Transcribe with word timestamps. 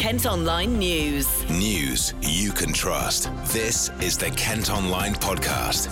Kent 0.00 0.24
Online 0.24 0.78
News. 0.78 1.46
News 1.50 2.14
you 2.22 2.52
can 2.52 2.72
trust. 2.72 3.30
This 3.52 3.90
is 4.00 4.16
the 4.16 4.30
Kent 4.30 4.70
Online 4.70 5.12
Podcast. 5.12 5.90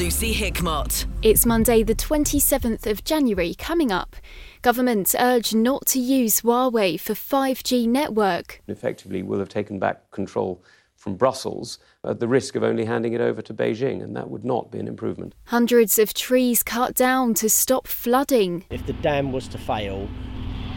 Lucy 0.00 0.32
Hickmott. 0.32 1.04
It's 1.20 1.44
Monday, 1.44 1.82
the 1.82 1.94
27th 1.94 2.86
of 2.86 3.04
January, 3.04 3.54
coming 3.54 3.92
up. 3.92 4.16
Government 4.62 5.14
urge 5.20 5.54
not 5.54 5.84
to 5.88 6.00
use 6.00 6.40
Huawei 6.40 6.98
for 6.98 7.12
5G 7.12 7.86
network. 7.86 8.62
Effectively, 8.66 9.22
will 9.22 9.40
have 9.40 9.50
taken 9.50 9.78
back 9.78 10.10
control 10.10 10.64
from 10.96 11.16
Brussels 11.16 11.78
at 12.02 12.18
the 12.18 12.28
risk 12.28 12.56
of 12.56 12.62
only 12.62 12.86
handing 12.86 13.12
it 13.12 13.20
over 13.20 13.42
to 13.42 13.52
Beijing, 13.52 14.02
and 14.02 14.16
that 14.16 14.30
would 14.30 14.42
not 14.42 14.72
be 14.72 14.78
an 14.78 14.88
improvement. 14.88 15.34
Hundreds 15.44 15.98
of 15.98 16.14
trees 16.14 16.62
cut 16.62 16.94
down 16.94 17.34
to 17.34 17.50
stop 17.50 17.86
flooding. 17.86 18.64
If 18.70 18.86
the 18.86 18.94
dam 18.94 19.32
was 19.32 19.48
to 19.48 19.58
fail, 19.58 20.08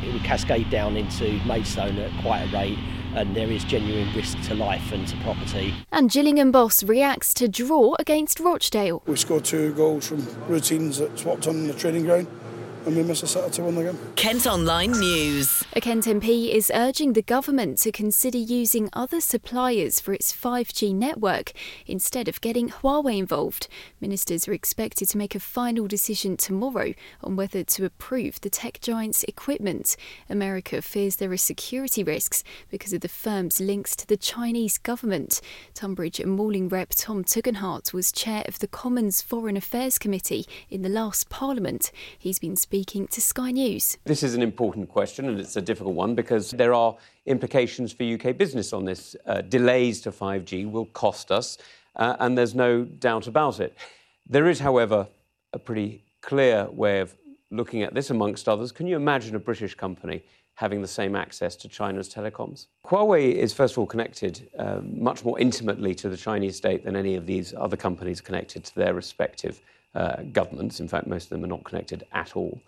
it 0.04 0.14
would 0.14 0.24
cascade 0.24 0.70
down 0.70 0.98
into 0.98 1.40
Maidstone 1.46 1.98
at 1.98 2.12
quite 2.22 2.42
a 2.42 2.52
rate, 2.56 2.78
and 3.16 3.36
there 3.36 3.50
is 3.50 3.64
genuine 3.64 4.14
risk 4.16 4.40
to 4.44 4.56
life 4.56 4.92
and 4.92 5.08
to 5.08 5.18
property. 5.18 5.74
And 5.92 6.10
Gillingham 6.12 6.52
boss 6.52 6.84
reacts 6.84 7.34
to 7.36 7.48
draw 7.48 7.96
against 8.00 8.40
Rochdale. 8.40 9.04
We 9.06 9.16
scored 9.16 9.46
two 9.46 9.74
goals 9.74 10.08
from 10.08 10.26
routines 10.48 10.98
that 10.98 11.18
swapped 11.18 11.48
on 11.48 11.68
the 11.68 11.74
training 11.74 12.06
ground 12.06 12.28
and 12.86 12.96
we 12.96 13.04
missed 13.04 13.24
a 13.24 13.28
set 13.28 13.52
to 13.54 13.64
win 13.64 13.76
the 13.76 13.84
game. 13.84 14.00
Kent 14.16 14.46
Online 14.46 14.92
News. 14.92 15.64
A 15.74 15.82
Kent 15.82 16.06
MP 16.06 16.54
is 16.54 16.72
urging 16.74 17.14
the 17.14 17.22
government 17.22 17.78
to 17.80 17.92
consider 17.92 18.38
using 18.38 18.90
other 18.94 19.22
suppliers 19.22 20.00
for 20.00 20.14
its 20.14 20.34
5G 20.34 20.94
network 20.94 21.54
instead 21.86 22.28
of 22.28 22.42
getting 22.42 22.70
Huawei 22.70 23.18
involved. 23.18 23.68
Ministers 24.02 24.48
are 24.48 24.54
expected 24.54 25.10
to 25.10 25.18
make 25.18 25.36
a 25.36 25.40
final 25.40 25.88
decision 25.88 26.38
tomorrow 26.38 26.94
on 27.24 27.36
whether 27.36 27.64
to 27.64 27.86
approve 27.86 28.42
the 28.42 28.50
tech 28.50 28.80
giant's 28.82 29.24
equipment. 29.24 29.96
America 30.30 30.82
fears 30.82 31.18
there 31.18 31.32
are 31.32 31.38
security 31.38 32.04
risks 32.04 32.44
because 32.70 32.94
of 32.94 33.02
the 33.02 33.08
firm's 33.08 33.60
links 33.60 33.96
to 33.96 34.08
the 34.08 34.18
Chinese 34.18 34.78
government. 34.78 35.42
Tonbridge 35.74 36.20
and 36.20 36.38
Malling 36.38 36.70
rep 36.70 36.90
Tom 36.90 37.24
Tugendhat 37.24 37.94
was 37.94 38.12
chair 38.12 38.44
of 38.48 38.60
the 38.60 38.68
Commons 38.68 39.22
Foreign 39.22 39.58
Affairs 39.58 39.98
Committee 39.98 40.46
in 40.70 40.82
the 40.82 40.90
last 40.90 41.30
Parliament. 41.30 41.92
He's 42.18 42.40
been 42.40 42.56
speaking 42.74 43.06
to 43.06 43.22
Sky 43.22 43.52
News. 43.52 44.00
This 44.04 44.24
is 44.24 44.34
an 44.34 44.42
important 44.42 44.90
question 44.90 45.30
and 45.30 45.40
it's 45.40 45.56
a 45.56 45.62
difficult 45.62 45.94
one 45.94 46.16
because 46.16 46.50
there 46.50 46.74
are 46.74 46.98
implications 47.28 47.94
for 47.94 48.04
UK 48.04 48.36
business 48.36 48.74
on 48.74 48.84
this. 48.84 49.16
Uh, 49.28 49.42
delays 49.42 50.02
to 50.02 50.12
5G 50.12 50.72
will 50.72 50.88
cost 50.88 51.32
us, 51.32 51.60
uh, 51.98 52.16
and 52.20 52.36
there's 52.36 52.56
no 52.56 52.84
doubt 52.84 53.28
about 53.28 53.60
it. 53.60 53.78
There 54.28 54.50
is, 54.50 54.60
however, 54.60 55.08
a 55.54 55.60
pretty 55.60 56.04
clear 56.22 56.68
way 56.72 57.00
of 57.00 57.16
looking 57.52 57.84
at 57.84 57.94
this, 57.94 58.10
amongst 58.10 58.50
others. 58.50 58.72
Can 58.72 58.88
you 58.88 58.96
imagine 58.96 59.36
a 59.36 59.40
British 59.40 59.76
company 59.76 60.24
having 60.56 60.82
the 60.82 60.88
same 60.88 61.16
access 61.16 61.56
to 61.58 61.68
China's 61.68 62.12
telecoms? 62.12 62.66
Huawei 62.88 63.36
is, 63.36 63.54
first 63.54 63.76
of 63.76 63.78
all, 63.78 63.86
connected 63.86 64.50
uh, 64.58 64.80
much 64.84 65.24
more 65.24 65.40
intimately 65.40 65.94
to 65.94 66.10
the 66.10 66.18
Chinese 66.18 66.58
state 66.58 66.84
than 66.84 66.96
any 66.96 67.14
of 67.14 67.28
these 67.28 67.54
other 67.56 67.78
companies 67.78 68.20
connected 68.20 68.64
to 68.64 68.74
their 68.74 68.96
respective 68.96 69.62
uh, 69.96 70.24
governments. 70.32 70.80
In 70.80 70.88
fact, 70.88 71.08
most 71.08 71.26
of 71.26 71.30
them 71.30 71.44
are 71.44 71.48
not 71.48 71.64
connected 71.64 72.06
at 72.14 72.36
all. 72.36 72.60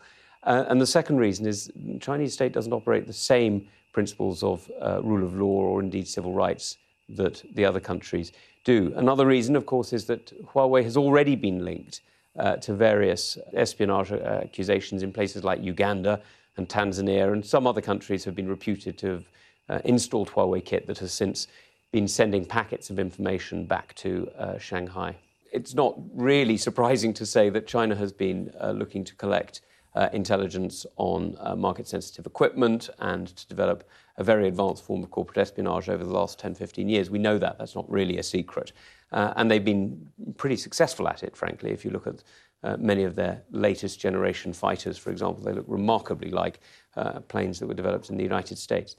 Uh, 0.43 0.65
and 0.67 0.79
the 0.79 0.85
second 0.85 1.17
reason 1.17 1.47
is 1.47 1.71
the 1.75 1.97
Chinese 1.97 2.33
state 2.33 2.53
doesn't 2.53 2.73
operate 2.73 3.07
the 3.07 3.13
same 3.13 3.67
principles 3.93 4.43
of 4.43 4.69
uh, 4.79 5.01
rule 5.01 5.23
of 5.23 5.35
law 5.35 5.47
or 5.47 5.81
indeed 5.81 6.07
civil 6.07 6.33
rights 6.33 6.77
that 7.09 7.43
the 7.55 7.65
other 7.65 7.79
countries 7.79 8.31
do. 8.63 8.93
Another 8.95 9.25
reason, 9.25 9.55
of 9.55 9.65
course, 9.65 9.93
is 9.93 10.05
that 10.05 10.33
Huawei 10.53 10.83
has 10.83 10.97
already 10.97 11.35
been 11.35 11.65
linked 11.65 12.01
uh, 12.37 12.57
to 12.57 12.73
various 12.73 13.37
espionage 13.53 14.11
uh, 14.11 14.41
accusations 14.43 15.01
in 15.01 15.11
places 15.11 15.43
like 15.43 15.63
Uganda 15.63 16.21
and 16.57 16.69
Tanzania, 16.69 17.31
and 17.33 17.45
some 17.45 17.65
other 17.67 17.81
countries 17.81 18.23
have 18.23 18.35
been 18.35 18.47
reputed 18.47 18.97
to 18.99 19.23
have 19.67 19.81
installed 19.83 20.29
Huawei 20.29 20.63
kit 20.63 20.85
that 20.87 20.99
has 20.99 21.11
since 21.11 21.47
been 21.91 22.07
sending 22.07 22.45
packets 22.45 22.89
of 22.89 22.99
information 22.99 23.65
back 23.65 23.95
to 23.95 24.29
Shanghai 24.59 25.15
it's 25.55 25.73
not 25.73 25.95
really 26.13 26.57
surprising 26.57 27.13
to 27.13 27.25
say 27.25 27.49
that 27.49 27.65
China 27.65 27.95
has 27.95 28.11
been 28.11 28.51
uh, 28.59 28.71
looking 28.71 29.05
to 29.05 29.15
collect 29.15 29.61
uh, 29.95 30.09
intelligence 30.11 30.85
on 30.97 31.37
uh, 31.39 31.55
market 31.55 31.87
sensitive 31.87 32.25
equipment 32.25 32.89
and 32.99 33.27
to 33.27 33.47
develop 33.47 33.87
a 34.17 34.23
very 34.23 34.49
advanced 34.49 34.83
form 34.83 35.01
of 35.01 35.09
corporate 35.09 35.37
espionage 35.37 35.87
over 35.87 36.03
the 36.03 36.11
last 36.11 36.37
10, 36.39 36.55
15 36.55 36.89
years. 36.89 37.09
We 37.09 37.19
know 37.19 37.37
that. 37.37 37.57
That's 37.57 37.73
not 37.73 37.89
really 37.89 38.17
a 38.17 38.23
secret. 38.23 38.73
Uh, 39.13 39.33
and 39.37 39.49
they've 39.49 39.63
been 39.63 40.09
pretty 40.35 40.57
successful 40.57 41.07
at 41.07 41.23
it, 41.23 41.37
frankly. 41.37 41.71
If 41.71 41.85
you 41.85 41.91
look 41.91 42.07
at 42.07 42.23
uh, 42.61 42.75
many 42.77 43.03
of 43.03 43.15
their 43.15 43.41
latest 43.51 43.97
generation 43.97 44.51
fighters, 44.51 44.97
for 44.97 45.11
example, 45.11 45.41
they 45.41 45.53
look 45.53 45.65
remarkably 45.69 46.31
like 46.31 46.59
uh, 46.97 47.21
planes 47.21 47.59
that 47.59 47.67
were 47.67 47.73
developed 47.73 48.09
in 48.09 48.17
the 48.17 48.23
United 48.23 48.57
States. 48.57 48.97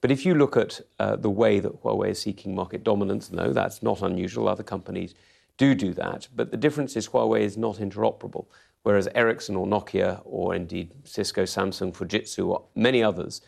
But 0.00 0.10
if 0.10 0.26
you 0.26 0.34
look 0.34 0.56
at 0.56 0.80
the 0.98 1.30
way 1.30 1.60
that 1.60 1.80
Huawei 1.80 2.08
is 2.08 2.20
seeking 2.20 2.56
market 2.56 2.82
dominance, 2.82 3.30
no, 3.30 3.52
that's 3.52 3.84
not 3.84 4.02
unusual. 4.02 4.48
Other 4.48 4.64
companies 4.64 5.14
do 5.62 5.76
do 5.76 5.94
that. 5.94 6.26
But 6.34 6.50
the 6.50 6.56
difference 6.56 6.96
is 6.96 7.06
Huawei 7.06 7.42
is 7.42 7.56
not 7.56 7.76
interoperable, 7.76 8.46
whereas 8.82 9.06
Ericsson 9.14 9.54
or 9.54 9.64
Nokia 9.64 10.20
or 10.24 10.56
indeed 10.56 10.90
Cisco, 11.04 11.44
Samsung, 11.44 11.94
Fujitsu, 11.94 12.48
or 12.48 12.64
many 12.74 13.00
others 13.00 13.42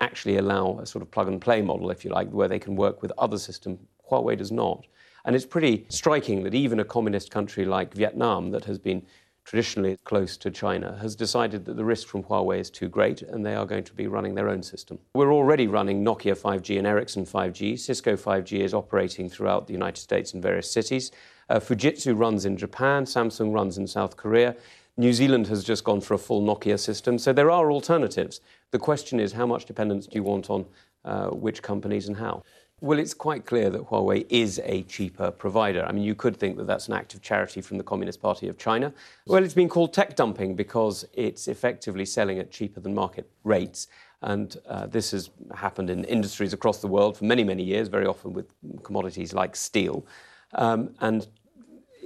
actually 0.00 0.38
allow 0.38 0.78
a 0.78 0.86
sort 0.86 1.02
of 1.02 1.10
plug 1.10 1.28
and 1.28 1.42
play 1.42 1.60
model, 1.60 1.90
if 1.90 2.06
you 2.06 2.10
like, 2.10 2.30
where 2.30 2.48
they 2.48 2.58
can 2.58 2.74
work 2.74 3.02
with 3.02 3.12
other 3.18 3.36
systems. 3.36 3.78
Huawei 4.10 4.38
does 4.38 4.50
not. 4.50 4.86
And 5.26 5.36
it's 5.36 5.44
pretty 5.44 5.84
striking 5.90 6.42
that 6.44 6.54
even 6.54 6.80
a 6.80 6.86
communist 6.86 7.30
country 7.30 7.66
like 7.66 7.92
Vietnam, 7.92 8.50
that 8.52 8.64
has 8.64 8.78
been 8.78 9.02
traditionally 9.44 9.98
close 10.04 10.38
to 10.38 10.50
China, 10.50 10.96
has 11.02 11.14
decided 11.14 11.66
that 11.66 11.76
the 11.76 11.84
risk 11.84 12.06
from 12.08 12.22
Huawei 12.22 12.60
is 12.60 12.70
too 12.70 12.88
great 12.88 13.20
and 13.20 13.44
they 13.44 13.54
are 13.54 13.66
going 13.66 13.84
to 13.84 13.92
be 13.92 14.06
running 14.06 14.34
their 14.34 14.48
own 14.48 14.62
system. 14.62 14.98
We're 15.12 15.34
already 15.34 15.66
running 15.66 16.02
Nokia 16.02 16.34
5G 16.38 16.78
and 16.78 16.86
Ericsson 16.86 17.26
5G. 17.26 17.78
Cisco 17.78 18.16
5G 18.16 18.60
is 18.60 18.72
operating 18.72 19.28
throughout 19.28 19.66
the 19.66 19.74
United 19.74 20.00
States 20.00 20.32
in 20.32 20.40
various 20.40 20.70
cities. 20.70 21.12
Uh, 21.48 21.58
Fujitsu 21.58 22.18
runs 22.18 22.44
in 22.44 22.56
Japan, 22.56 23.04
Samsung 23.04 23.52
runs 23.52 23.78
in 23.78 23.86
South 23.86 24.16
Korea. 24.16 24.54
New 24.96 25.12
Zealand 25.12 25.46
has 25.46 25.64
just 25.64 25.84
gone 25.84 26.00
for 26.00 26.14
a 26.14 26.18
full 26.18 26.42
Nokia 26.42 26.78
system. 26.78 27.18
So 27.18 27.32
there 27.32 27.50
are 27.50 27.70
alternatives. 27.70 28.40
The 28.72 28.78
question 28.78 29.20
is 29.20 29.32
how 29.32 29.46
much 29.46 29.64
dependence 29.64 30.06
do 30.06 30.16
you 30.16 30.24
want 30.24 30.50
on 30.50 30.66
uh, 31.04 31.28
which 31.28 31.62
companies 31.62 32.08
and 32.08 32.16
how? 32.16 32.42
Well, 32.80 32.98
it's 32.98 33.14
quite 33.14 33.44
clear 33.44 33.70
that 33.70 33.82
Huawei 33.88 34.24
is 34.28 34.60
a 34.64 34.82
cheaper 34.84 35.32
provider. 35.32 35.84
I 35.84 35.90
mean, 35.90 36.04
you 36.04 36.14
could 36.14 36.36
think 36.36 36.56
that 36.58 36.66
that's 36.66 36.86
an 36.86 36.94
act 36.94 37.14
of 37.14 37.22
charity 37.22 37.60
from 37.60 37.76
the 37.76 37.82
Communist 37.82 38.20
Party 38.20 38.46
of 38.48 38.56
China. 38.56 38.92
Well, 39.26 39.42
it's 39.42 39.54
been 39.54 39.68
called 39.68 39.92
tech 39.92 40.14
dumping 40.14 40.54
because 40.54 41.04
it's 41.12 41.48
effectively 41.48 42.04
selling 42.04 42.38
at 42.38 42.52
cheaper 42.52 42.78
than 42.78 42.94
market 42.94 43.28
rates. 43.42 43.88
And 44.22 44.56
uh, 44.68 44.86
this 44.86 45.10
has 45.10 45.30
happened 45.54 45.90
in 45.90 46.04
industries 46.04 46.52
across 46.52 46.80
the 46.80 46.86
world 46.86 47.16
for 47.16 47.24
many, 47.24 47.42
many 47.42 47.64
years, 47.64 47.88
very 47.88 48.06
often 48.06 48.32
with 48.32 48.52
commodities 48.84 49.32
like 49.32 49.56
steel. 49.56 50.06
Um, 50.54 50.94
and 51.00 51.26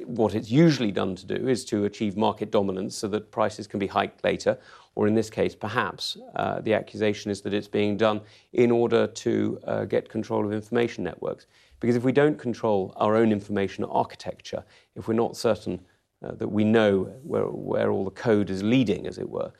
what 0.06 0.34
it's 0.34 0.50
usually 0.50 0.92
done 0.92 1.14
to 1.16 1.26
do 1.26 1.48
is 1.48 1.64
to 1.66 1.84
achieve 1.84 2.16
market 2.16 2.50
dominance 2.50 2.96
so 2.96 3.08
that 3.08 3.30
prices 3.30 3.66
can 3.66 3.78
be 3.78 3.86
hiked 3.86 4.24
later, 4.24 4.58
or 4.94 5.06
in 5.06 5.14
this 5.14 5.30
case, 5.30 5.54
perhaps 5.54 6.16
uh, 6.36 6.60
the 6.60 6.74
accusation 6.74 7.30
is 7.30 7.40
that 7.42 7.54
it's 7.54 7.68
being 7.68 7.96
done 7.96 8.20
in 8.52 8.70
order 8.70 9.06
to 9.06 9.58
uh, 9.64 9.84
get 9.84 10.08
control 10.08 10.44
of 10.44 10.52
information 10.52 11.04
networks. 11.04 11.46
Because 11.80 11.96
if 11.96 12.04
we 12.04 12.12
don't 12.12 12.38
control 12.38 12.92
our 12.96 13.16
own 13.16 13.32
information 13.32 13.84
architecture, 13.84 14.62
if 14.94 15.08
we're 15.08 15.14
not 15.14 15.36
certain 15.36 15.80
uh, 16.22 16.32
that 16.32 16.48
we 16.48 16.64
know 16.64 17.04
where, 17.24 17.44
where 17.44 17.90
all 17.90 18.04
the 18.04 18.10
code 18.10 18.50
is 18.50 18.62
leading, 18.62 19.06
as 19.06 19.18
it 19.18 19.28
were, 19.28 19.52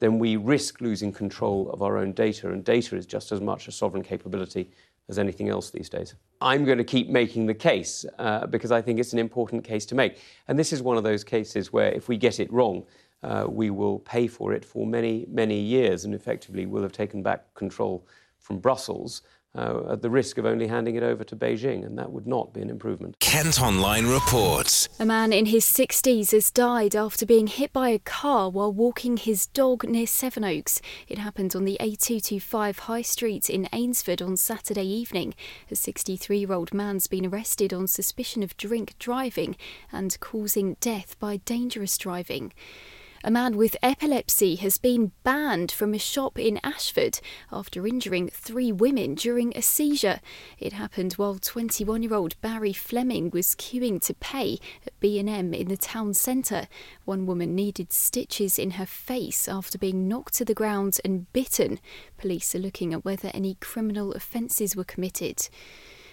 then 0.00 0.18
we 0.18 0.36
risk 0.36 0.80
losing 0.80 1.12
control 1.12 1.70
of 1.70 1.82
our 1.82 1.96
own 1.98 2.12
data. 2.12 2.50
And 2.50 2.64
data 2.64 2.96
is 2.96 3.06
just 3.06 3.30
as 3.32 3.40
much 3.40 3.68
a 3.68 3.72
sovereign 3.72 4.02
capability 4.02 4.70
as 5.08 5.18
anything 5.18 5.48
else 5.48 5.70
these 5.70 5.88
days. 5.88 6.14
I'm 6.40 6.64
going 6.64 6.78
to 6.78 6.84
keep 6.84 7.08
making 7.08 7.46
the 7.46 7.54
case 7.54 8.04
uh, 8.18 8.46
because 8.46 8.70
I 8.70 8.82
think 8.82 9.00
it's 9.00 9.12
an 9.12 9.18
important 9.18 9.64
case 9.64 9.86
to 9.86 9.94
make. 9.94 10.18
And 10.48 10.58
this 10.58 10.72
is 10.72 10.82
one 10.82 10.96
of 10.96 11.04
those 11.04 11.24
cases 11.24 11.72
where 11.72 11.90
if 11.92 12.08
we 12.08 12.16
get 12.16 12.40
it 12.40 12.52
wrong, 12.52 12.84
uh, 13.22 13.46
we 13.48 13.70
will 13.70 13.98
pay 14.00 14.26
for 14.26 14.52
it 14.52 14.64
for 14.64 14.86
many, 14.86 15.26
many 15.28 15.58
years 15.58 16.04
and 16.04 16.14
effectively 16.14 16.66
will 16.66 16.82
have 16.82 16.92
taken 16.92 17.22
back 17.22 17.52
control 17.54 18.06
from 18.38 18.58
Brussels 18.58 19.22
uh, 19.58 19.92
at 19.92 20.02
the 20.02 20.10
risk 20.10 20.38
of 20.38 20.46
only 20.46 20.68
handing 20.68 20.94
it 20.94 21.02
over 21.02 21.24
to 21.24 21.34
Beijing, 21.34 21.84
and 21.84 21.98
that 21.98 22.12
would 22.12 22.26
not 22.26 22.52
be 22.52 22.60
an 22.60 22.70
improvement. 22.70 23.18
Kent 23.18 23.60
Online 23.60 24.06
reports. 24.06 24.88
A 25.00 25.04
man 25.04 25.32
in 25.32 25.46
his 25.46 25.64
60s 25.64 26.30
has 26.30 26.50
died 26.50 26.94
after 26.94 27.26
being 27.26 27.48
hit 27.48 27.72
by 27.72 27.88
a 27.88 27.98
car 27.98 28.50
while 28.50 28.72
walking 28.72 29.16
his 29.16 29.46
dog 29.48 29.82
near 29.88 30.06
Sevenoaks. 30.06 30.80
It 31.08 31.18
happened 31.18 31.56
on 31.56 31.64
the 31.64 31.76
A225 31.80 32.78
High 32.80 33.02
Street 33.02 33.50
in 33.50 33.68
Eynsford 33.72 34.22
on 34.22 34.36
Saturday 34.36 34.86
evening. 34.86 35.34
A 35.70 35.74
63 35.74 36.38
year 36.38 36.52
old 36.52 36.72
man's 36.72 37.08
been 37.08 37.26
arrested 37.26 37.72
on 37.72 37.88
suspicion 37.88 38.44
of 38.44 38.56
drink 38.56 38.94
driving 39.00 39.56
and 39.90 40.18
causing 40.20 40.76
death 40.80 41.18
by 41.18 41.38
dangerous 41.38 41.98
driving. 41.98 42.52
A 43.24 43.32
man 43.32 43.56
with 43.56 43.76
epilepsy 43.82 44.54
has 44.56 44.78
been 44.78 45.10
banned 45.24 45.72
from 45.72 45.92
a 45.92 45.98
shop 45.98 46.38
in 46.38 46.60
Ashford 46.62 47.18
after 47.50 47.84
injuring 47.84 48.28
three 48.28 48.70
women 48.70 49.16
during 49.16 49.56
a 49.56 49.62
seizure. 49.62 50.20
It 50.60 50.72
happened 50.72 51.14
while 51.14 51.34
21-year-old 51.34 52.40
Barry 52.40 52.72
Fleming 52.72 53.30
was 53.30 53.56
queuing 53.56 54.00
to 54.02 54.14
pay 54.14 54.60
at 54.86 54.98
B&M 55.00 55.52
in 55.52 55.66
the 55.66 55.76
town 55.76 56.14
centre. 56.14 56.68
One 57.06 57.26
woman 57.26 57.56
needed 57.56 57.92
stitches 57.92 58.56
in 58.56 58.72
her 58.72 58.86
face 58.86 59.48
after 59.48 59.78
being 59.78 60.06
knocked 60.06 60.34
to 60.34 60.44
the 60.44 60.54
ground 60.54 61.00
and 61.04 61.30
bitten. 61.32 61.80
Police 62.18 62.54
are 62.54 62.60
looking 62.60 62.94
at 62.94 63.04
whether 63.04 63.32
any 63.34 63.56
criminal 63.56 64.12
offences 64.12 64.76
were 64.76 64.84
committed. 64.84 65.48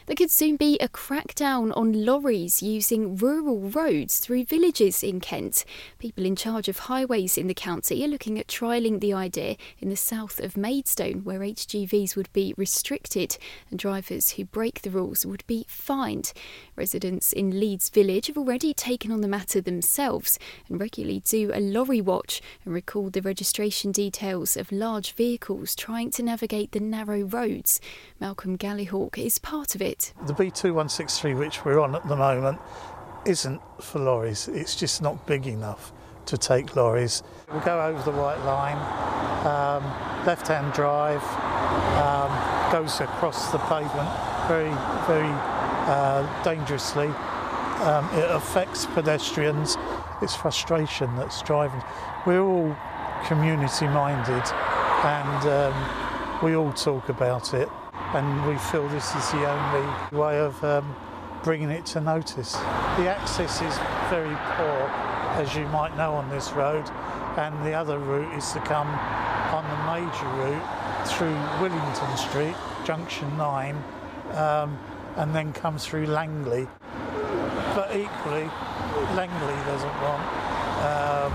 There 0.07 0.15
could 0.15 0.29
soon 0.29 0.55
be 0.55 0.77
a 0.77 0.87
crackdown 0.87 1.75
on 1.75 2.05
lorries 2.05 2.61
using 2.61 3.15
rural 3.15 3.61
roads 3.61 4.19
through 4.19 4.45
villages 4.45 5.01
in 5.01 5.19
Kent. 5.19 5.65
People 5.97 6.25
in 6.25 6.35
charge 6.35 6.67
of 6.67 6.77
highways 6.77 7.39
in 7.39 7.47
the 7.47 7.55
county 7.55 8.05
are 8.05 8.07
looking 8.07 8.37
at 8.37 8.45
trialling 8.45 8.99
the 8.99 9.13
idea 9.13 9.55
in 9.79 9.89
the 9.89 9.95
south 9.95 10.39
of 10.39 10.57
Maidstone, 10.57 11.23
where 11.23 11.39
HGVs 11.39 12.15
would 12.15 12.31
be 12.33 12.53
restricted 12.55 13.39
and 13.71 13.79
drivers 13.79 14.33
who 14.33 14.45
break 14.45 14.83
the 14.83 14.91
rules 14.91 15.25
would 15.25 15.43
be 15.47 15.65
fined. 15.67 16.33
Residents 16.75 17.33
in 17.33 17.59
Leeds 17.59 17.89
Village 17.89 18.27
have 18.27 18.37
already 18.37 18.75
taken 18.75 19.11
on 19.11 19.21
the 19.21 19.27
matter 19.27 19.59
themselves 19.59 20.37
and 20.69 20.79
regularly 20.79 21.21
do 21.21 21.49
a 21.51 21.59
lorry 21.59 21.99
watch 21.99 22.43
and 22.63 22.75
record 22.75 23.13
the 23.13 23.23
registration 23.23 23.91
details 23.91 24.55
of 24.55 24.71
large 24.71 25.13
vehicles 25.13 25.73
trying 25.73 26.11
to 26.11 26.21
navigate 26.21 26.73
the 26.73 26.79
narrow 26.79 27.21
roads. 27.23 27.81
Malcolm 28.19 28.55
Gallihawk 28.55 29.17
is 29.17 29.39
part 29.39 29.73
of 29.73 29.81
it. 29.81 29.94
The 30.25 30.33
B2163, 30.33 31.37
which 31.37 31.63
we're 31.63 31.79
on 31.79 31.95
at 31.95 32.05
the 32.07 32.15
moment, 32.15 32.59
isn't 33.25 33.61
for 33.79 33.99
lorries. 33.99 34.47
It's 34.49 34.75
just 34.75 35.01
not 35.01 35.25
big 35.25 35.47
enough 35.47 35.93
to 36.25 36.37
take 36.37 36.75
lorries. 36.75 37.23
We 37.53 37.59
go 37.61 37.79
over 37.81 38.01
the 38.03 38.17
white 38.17 38.43
line, 38.43 38.77
um, 39.45 39.83
left-hand 40.25 40.73
drive, 40.73 41.23
um, 42.01 42.71
goes 42.71 42.99
across 42.99 43.51
the 43.51 43.57
pavement 43.59 44.09
very, 44.47 44.69
very 45.07 45.31
uh, 45.87 46.43
dangerously. 46.43 47.07
Um, 47.07 48.09
it 48.13 48.29
affects 48.31 48.85
pedestrians. 48.87 49.77
It's 50.21 50.35
frustration 50.35 51.15
that's 51.15 51.41
driving. 51.41 51.81
We're 52.25 52.41
all 52.41 52.75
community 53.27 53.87
minded 53.87 54.43
and 55.03 55.47
um, 55.47 56.43
we 56.43 56.55
all 56.55 56.73
talk 56.73 57.09
about 57.09 57.53
it 57.53 57.69
and 58.15 58.47
we 58.47 58.57
feel 58.57 58.87
this 58.87 59.13
is 59.13 59.31
the 59.31 59.45
only 59.45 60.17
way 60.17 60.39
of 60.39 60.63
um, 60.63 60.95
bringing 61.43 61.69
it 61.69 61.85
to 61.85 61.99
notice. 61.99 62.53
The 62.53 63.09
access 63.09 63.61
is 63.61 63.77
very 64.09 64.35
poor, 64.55 64.89
as 65.35 65.53
you 65.53 65.67
might 65.67 65.97
know, 65.97 66.13
on 66.13 66.29
this 66.29 66.53
road, 66.53 66.89
and 67.37 67.65
the 67.65 67.73
other 67.73 67.99
route 67.99 68.33
is 68.37 68.49
to 68.53 68.59
come 68.61 68.87
on 68.87 69.63
the 69.67 69.79
major 69.99 70.27
route 70.39 71.07
through 71.07 71.35
Willington 71.59 72.17
Street, 72.17 72.55
junction 72.85 73.35
9, 73.37 73.75
um, 74.31 74.79
and 75.17 75.35
then 75.35 75.51
come 75.51 75.77
through 75.77 76.05
Langley. 76.05 76.69
But 77.75 77.95
equally, 77.97 78.49
Langley 79.13 79.55
doesn't 79.65 80.01
want 80.01 80.23
um, 80.85 81.33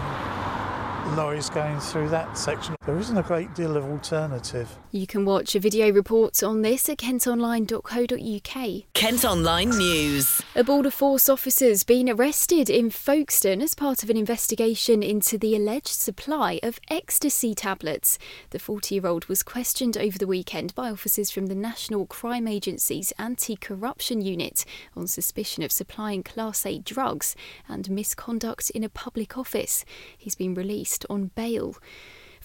lorries 1.17 1.51
going 1.51 1.79
through 1.81 2.09
that 2.11 2.39
section. 2.39 2.77
There 2.87 2.99
isn't 2.99 3.17
a 3.17 3.23
great 3.23 3.55
deal 3.55 3.77
of 3.77 3.85
alternative. 3.85 4.69
You 4.91 5.07
can 5.07 5.25
watch 5.25 5.55
a 5.55 5.61
video 5.61 5.91
report 5.93 6.43
on 6.43 6.63
this 6.63 6.89
at 6.89 6.99
kentonline.co.uk. 6.99 8.83
Kent 8.95 9.25
Online 9.25 9.71
News. 9.71 10.43
A 10.55 10.65
Border 10.65 10.91
Force 10.91 11.29
officer's 11.29 11.85
been 11.85 12.09
arrested 12.09 12.69
in 12.69 12.91
Folkestone 12.91 13.63
as 13.63 13.75
part 13.75 14.03
of 14.03 14.11
an 14.11 14.17
investigation 14.17 15.03
into 15.03 15.39
the 15.39 15.55
alleged 15.55 15.89
supply 15.89 16.59
of 16.63 16.81
ecstasy 16.91 17.55
tablets. 17.55 18.19
The 18.51 18.59
40 18.59 18.95
year 18.95 19.07
old 19.07 19.27
was 19.27 19.43
questioned 19.43 19.97
over 19.97 20.19
the 20.19 20.27
weekend 20.27 20.75
by 20.75 20.91
officers 20.91 21.31
from 21.31 21.47
the 21.47 21.55
National 21.55 22.07
Crime 22.07 22.49
Agency's 22.49 23.13
Anti 23.19 23.57
Corruption 23.57 24.21
Unit 24.21 24.65
on 24.97 25.07
suspicion 25.07 25.63
of 25.63 25.73
supplying 25.73 26.23
Class 26.23 26.67
A 26.67 26.79
drugs 26.79 27.37
and 27.69 27.91
misconduct 27.91 28.71
in 28.71 28.83
a 28.85 28.89
public 28.89 29.39
office. 29.39 29.85
He's 30.17 30.35
been 30.35 30.55
released 30.55 31.00
on 31.09 31.31
bail. 31.35 31.77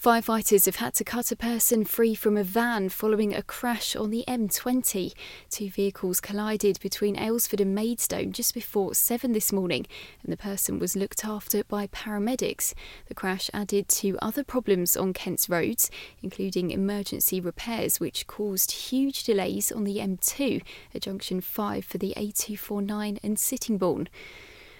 Firefighters 0.00 0.66
have 0.66 0.76
had 0.76 0.92
to 0.94 1.04
cut 1.04 1.32
a 1.32 1.36
person 1.36 1.82
free 1.86 2.14
from 2.14 2.36
a 2.36 2.44
van 2.44 2.90
following 2.90 3.34
a 3.34 3.42
crash 3.42 3.96
on 3.96 4.10
the 4.10 4.24
M20. 4.28 5.14
Two 5.48 5.70
vehicles 5.70 6.20
collided 6.20 6.78
between 6.80 7.16
Aylesford 7.16 7.62
and 7.62 7.74
Maidstone 7.74 8.32
just 8.32 8.52
before 8.52 8.94
7 8.94 9.32
this 9.32 9.54
morning, 9.54 9.86
and 10.22 10.30
the 10.30 10.36
person 10.36 10.78
was 10.78 10.96
looked 10.96 11.24
after 11.24 11.64
by 11.64 11.86
paramedics. 11.86 12.74
The 13.06 13.14
crash 13.14 13.50
added 13.54 13.88
to 13.88 14.18
other 14.20 14.44
problems 14.44 14.98
on 14.98 15.14
Kent's 15.14 15.48
roads, 15.48 15.90
including 16.22 16.70
emergency 16.72 17.40
repairs, 17.40 17.98
which 17.98 18.26
caused 18.26 18.70
huge 18.72 19.24
delays 19.24 19.72
on 19.72 19.84
the 19.84 19.96
M2 19.96 20.62
at 20.94 21.02
junction 21.02 21.40
5 21.40 21.84
for 21.86 21.96
the 21.96 22.12
A249 22.18 23.18
and 23.22 23.38
Sittingbourne. 23.38 24.08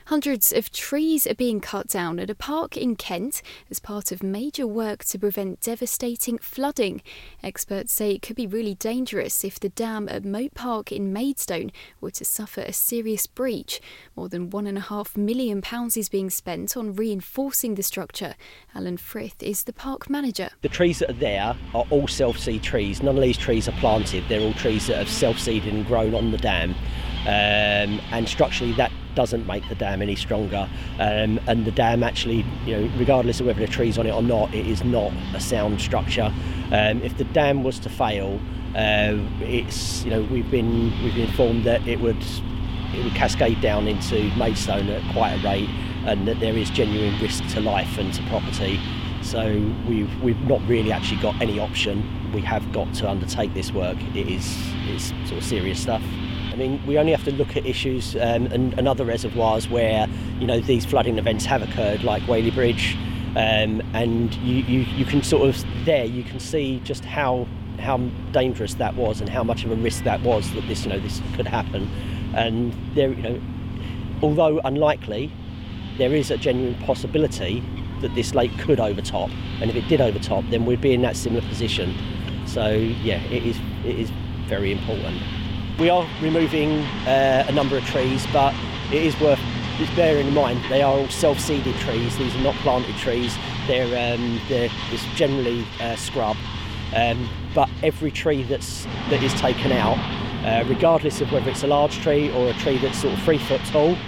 Hundreds 0.07 0.53
of 0.53 0.71
trees 0.71 1.27
are 1.27 1.35
being 1.35 1.59
cut 1.59 1.89
down 1.89 2.21
at 2.21 2.31
a 2.31 2.35
park 2.35 2.77
in 2.77 2.95
Kent 2.95 3.43
as 3.69 3.81
part 3.81 4.13
of 4.13 4.23
major 4.23 4.65
work 4.65 5.05
to 5.05 5.19
prevent 5.19 5.61
devastating 5.61 6.39
flooding. 6.39 7.03
Experts 7.43 7.93
say 7.93 8.13
it 8.13 8.23
could 8.23 8.37
be 8.37 8.47
really 8.47 8.77
dangerous 8.77 9.43
if 9.43 9.59
the 9.59 9.69
dam 9.69 10.09
at 10.09 10.25
Mote 10.25 10.55
Park 10.55 10.93
in 10.93 11.13
Maidstone 11.13 11.73
were 12.01 12.13
to 12.13 12.25
suffer 12.25 12.61
a 12.61 12.73
serious 12.73 13.27
breach. 13.27 13.81
More 14.15 14.29
than 14.29 14.49
£1.5 14.49 15.17
million 15.17 15.61
is 15.97 16.09
being 16.09 16.31
spent 16.31 16.77
on 16.77 16.95
reinforcing 16.95 17.75
the 17.75 17.83
structure. 17.83 18.37
Alan 18.77 18.99
Frith 18.99 19.43
is 19.43 19.65
the 19.65 19.73
park 19.73 20.09
manager. 20.09 20.51
The 20.63 20.69
trees 20.69 21.01
that 21.01 21.11
are 21.11 21.15
there 21.15 21.57
are 21.75 21.85
all 21.91 22.07
self 22.07 22.39
seed 22.39 22.63
trees. 22.63 23.03
None 23.03 23.17
of 23.17 23.23
these 23.23 23.37
trees 23.37 23.67
are 23.67 23.77
planted, 23.81 24.23
they're 24.29 24.41
all 24.41 24.55
trees 24.55 24.87
that 24.87 24.99
have 24.99 25.09
self 25.09 25.37
seeded 25.41 25.75
and 25.75 25.85
grown 25.85 26.15
on 26.15 26.31
the 26.31 26.39
dam. 26.39 26.77
Um, 27.23 28.01
and 28.13 28.29
structurally, 28.29 28.73
that 28.75 28.93
doesn't 29.17 29.47
make 29.47 29.69
the 29.69 29.75
dam 29.75 30.01
any 30.01 30.15
stronger. 30.15 30.69
Um, 31.01 31.41
and 31.49 31.65
the 31.65 31.73
dam 31.73 32.05
actually, 32.05 32.45
you 32.65 32.77
know, 32.77 32.91
regardless 32.97 33.41
of 33.41 33.47
whether 33.47 33.59
the 33.59 33.67
tree's 33.67 33.99
on 33.99 34.07
it 34.07 34.13
or 34.13 34.23
not, 34.23 34.55
it 34.55 34.67
is 34.67 34.85
not 34.85 35.13
a 35.35 35.41
sound 35.41 35.81
structure. 35.81 36.33
Um, 36.71 37.03
if 37.03 37.17
the 37.19 37.25
dam 37.25 37.65
was 37.65 37.81
to 37.81 37.89
fail, 37.89 38.39
uh, 38.77 39.17
it's 39.41 40.05
you 40.05 40.11
know 40.11 40.23
we've 40.25 40.51
been 40.51 40.91
we've 41.03 41.15
been 41.15 41.29
informed 41.29 41.65
that 41.65 41.87
it 41.89 41.99
would 41.99 42.23
it 42.95 43.03
would 43.03 43.15
cascade 43.15 43.61
down 43.61 43.89
into 43.89 44.31
Maidstone 44.37 44.89
at 44.91 45.03
quite 45.13 45.33
a 45.33 45.43
rate, 45.43 45.71
and 46.05 46.29
that 46.29 46.39
there 46.39 46.55
is 46.55 46.71
genuine 46.71 47.19
risk 47.21 47.45
to 47.49 47.61
life 47.61 47.99
and 47.99 48.13
to 48.15 48.23
property. 48.25 48.79
So 49.23 49.75
we've 49.89 50.23
we've 50.23 50.41
not 50.43 50.61
really 50.69 50.93
actually 50.93 51.23
got 51.23 51.41
any 51.41 51.59
option. 51.59 52.05
We 52.33 52.43
have 52.43 52.71
got 52.73 52.93
to 52.97 53.09
undertake 53.09 53.55
this 53.55 53.73
work. 53.73 53.97
It 54.15 54.29
is 54.29 54.45
it's 54.89 55.09
sort 55.29 55.39
of 55.39 55.45
serious 55.45 55.81
stuff. 55.81 56.03
I 56.57 56.59
mean, 56.59 56.87
we 56.87 56.97
only 56.97 57.13
have 57.13 57.25
to 57.25 57.33
look 57.33 57.55
at 57.55 57.67
issues 57.67 58.15
um, 58.15 58.47
and, 58.47 58.73
and, 58.79 58.89
other 58.89 59.05
reservoirs 59.05 59.69
where 59.69 60.09
you 60.41 60.47
know 60.47 60.59
these 60.59 60.87
flooding 60.87 61.19
events 61.19 61.45
have 61.45 61.61
occurred, 61.61 62.03
like 62.03 62.23
Whaley 62.23 62.51
Bridge, 62.51 62.97
um, 63.37 63.83
and 63.93 64.35
you, 64.37 64.63
you, 64.63 64.81
you 64.97 65.05
can 65.05 65.23
sort 65.23 65.51
of 65.51 65.85
there 65.85 66.07
you 66.07 66.25
can 66.25 66.41
see 66.41 66.81
just 66.81 67.05
how 67.05 67.47
how 67.79 67.99
dangerous 68.33 68.73
that 68.75 68.95
was 68.95 69.21
and 69.21 69.29
how 69.29 69.45
much 69.45 69.67
of 69.67 69.71
a 69.71 69.75
risk 69.75 70.05
that 70.05 70.23
was 70.23 70.51
that 70.55 70.67
this 70.67 70.87
you 70.87 70.93
know 70.93 70.99
this 70.99 71.21
could 71.35 71.47
happen, 71.47 71.91
and 72.35 72.73
there 72.95 73.13
you 73.13 73.23
know 73.23 73.41
although 74.23 74.59
unlikely, 74.65 75.31
there 75.99 76.15
is 76.15 76.31
a 76.31 76.39
genuine 76.39 76.75
possibility 76.87 77.63
that 78.01 78.15
this 78.15 78.35
lake 78.35 78.57
could 78.59 78.81
overtop, 78.81 79.29
and 79.61 79.69
if 79.69 79.77
it 79.77 79.87
did 79.89 80.01
overtop, 80.01 80.43
then 80.49 80.65
we'd 80.65 80.81
be 80.81 80.95
in 80.95 81.03
that 81.03 81.17
similar 81.17 81.47
position. 81.49 81.95
So 82.47 82.71
yeah, 82.71 83.23
it 83.25 83.45
is 83.45 83.59
it 83.85 83.99
is 83.99 84.11
very 84.49 84.73
important. 84.73 85.21
We 85.79 85.91
are 85.91 86.09
removing 86.23 86.71
uh, 87.07 87.45
a 87.47 87.53
number 87.53 87.77
of 87.77 87.85
trees, 87.85 88.27
but 88.33 88.55
it 88.91 89.03
is 89.03 89.19
worth 89.21 89.39
bearing 89.95 90.29
in 90.29 90.33
mind 90.33 90.59
they 90.71 90.81
are 90.81 90.95
all 90.95 91.09
self-seeded 91.09 91.75
trees. 91.77 92.17
These 92.17 92.35
are 92.35 92.41
not 92.41 92.55
planted 92.57 92.97
trees. 92.97 93.37
They're, 93.67 94.15
um, 94.15 94.41
they're 94.49 94.71
it's 94.91 95.05
generally 95.17 95.67
uh, 95.79 95.97
scrub. 95.97 96.35
Um, 96.95 97.29
but 97.55 97.69
every 97.83 98.11
tree 98.11 98.43
that's 98.45 98.85
that 99.11 99.23
is 99.23 99.35
taken 99.35 99.71
out, 99.71 99.99
uh, 100.47 100.65
regardless 100.67 101.21
of 101.21 101.31
whether 101.31 101.51
it's 101.51 101.63
a 101.63 101.67
large 101.67 102.01
tree 102.01 102.33
or 102.33 102.49
a 102.49 102.55
tree 102.55 102.79
that's 102.79 103.03
sort 103.03 103.13
of 103.13 103.23
three 103.25 103.39
foot 103.39 103.61
tall, 103.67 103.99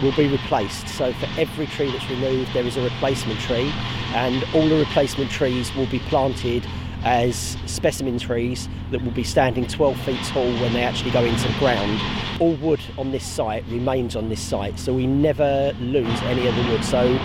will 0.00 0.14
be 0.14 0.28
replaced. 0.28 0.86
So 0.86 1.12
for 1.14 1.26
every 1.36 1.66
tree 1.66 1.90
that's 1.90 2.08
removed, 2.08 2.52
there 2.54 2.64
is 2.64 2.76
a 2.76 2.82
replacement 2.82 3.40
tree, 3.40 3.72
and 4.14 4.44
all 4.54 4.68
the 4.68 4.78
replacement 4.78 5.32
trees 5.32 5.74
will 5.74 5.86
be 5.86 5.98
planted 5.98 6.64
as 7.04 7.56
specimen 7.66 8.18
trees 8.18 8.68
that 8.90 9.02
will 9.02 9.12
be 9.12 9.24
standing 9.24 9.66
12 9.66 9.98
feet 10.00 10.20
tall 10.24 10.50
when 10.60 10.72
they 10.72 10.82
actually 10.82 11.10
go 11.10 11.24
into 11.24 11.48
the 11.48 11.58
ground. 11.58 12.00
All 12.40 12.54
wood 12.56 12.80
on 12.96 13.12
this 13.12 13.26
site 13.26 13.64
remains 13.68 14.16
on 14.16 14.28
this 14.28 14.40
site, 14.40 14.78
so 14.78 14.92
we 14.92 15.06
never 15.06 15.72
lose 15.80 16.20
any 16.22 16.46
of 16.46 16.54
the 16.56 16.62
wood. 16.68 16.84
So 16.84 17.18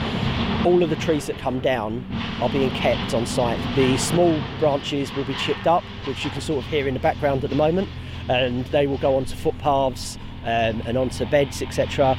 all 0.65 0.82
of 0.82 0.89
the 0.89 0.96
trees 0.96 1.27
that 1.27 1.38
come 1.38 1.60
down 1.60 2.06
are 2.42 2.50
being 2.50 2.70
kept 2.72 3.13
on 3.13 3.25
site. 3.25 3.60
The 3.75 3.98
small 3.98 4.39
branches 4.60 5.13
will 5.13 5.25
be 5.25 5.36
chipped 5.36 5.68
up, 5.68 5.84
which 6.06 6.24
you 6.24 6.32
can 6.32 6.42
sort 6.42 6.63
of 6.63 6.70
hear 6.70 6.88
in 6.88 6.94
the 6.94 7.00
background 7.00 7.44
at 7.44 7.50
the 7.50 7.56
moment, 7.56 7.89
and 8.30 8.65
they 8.68 8.88
will 8.88 8.98
go 8.98 9.15
onto 9.15 9.36
footpaths 9.36 10.18
um, 10.44 10.82
and 10.86 10.98
onto 10.98 11.25
beds, 11.25 11.62
etc. 11.62 12.18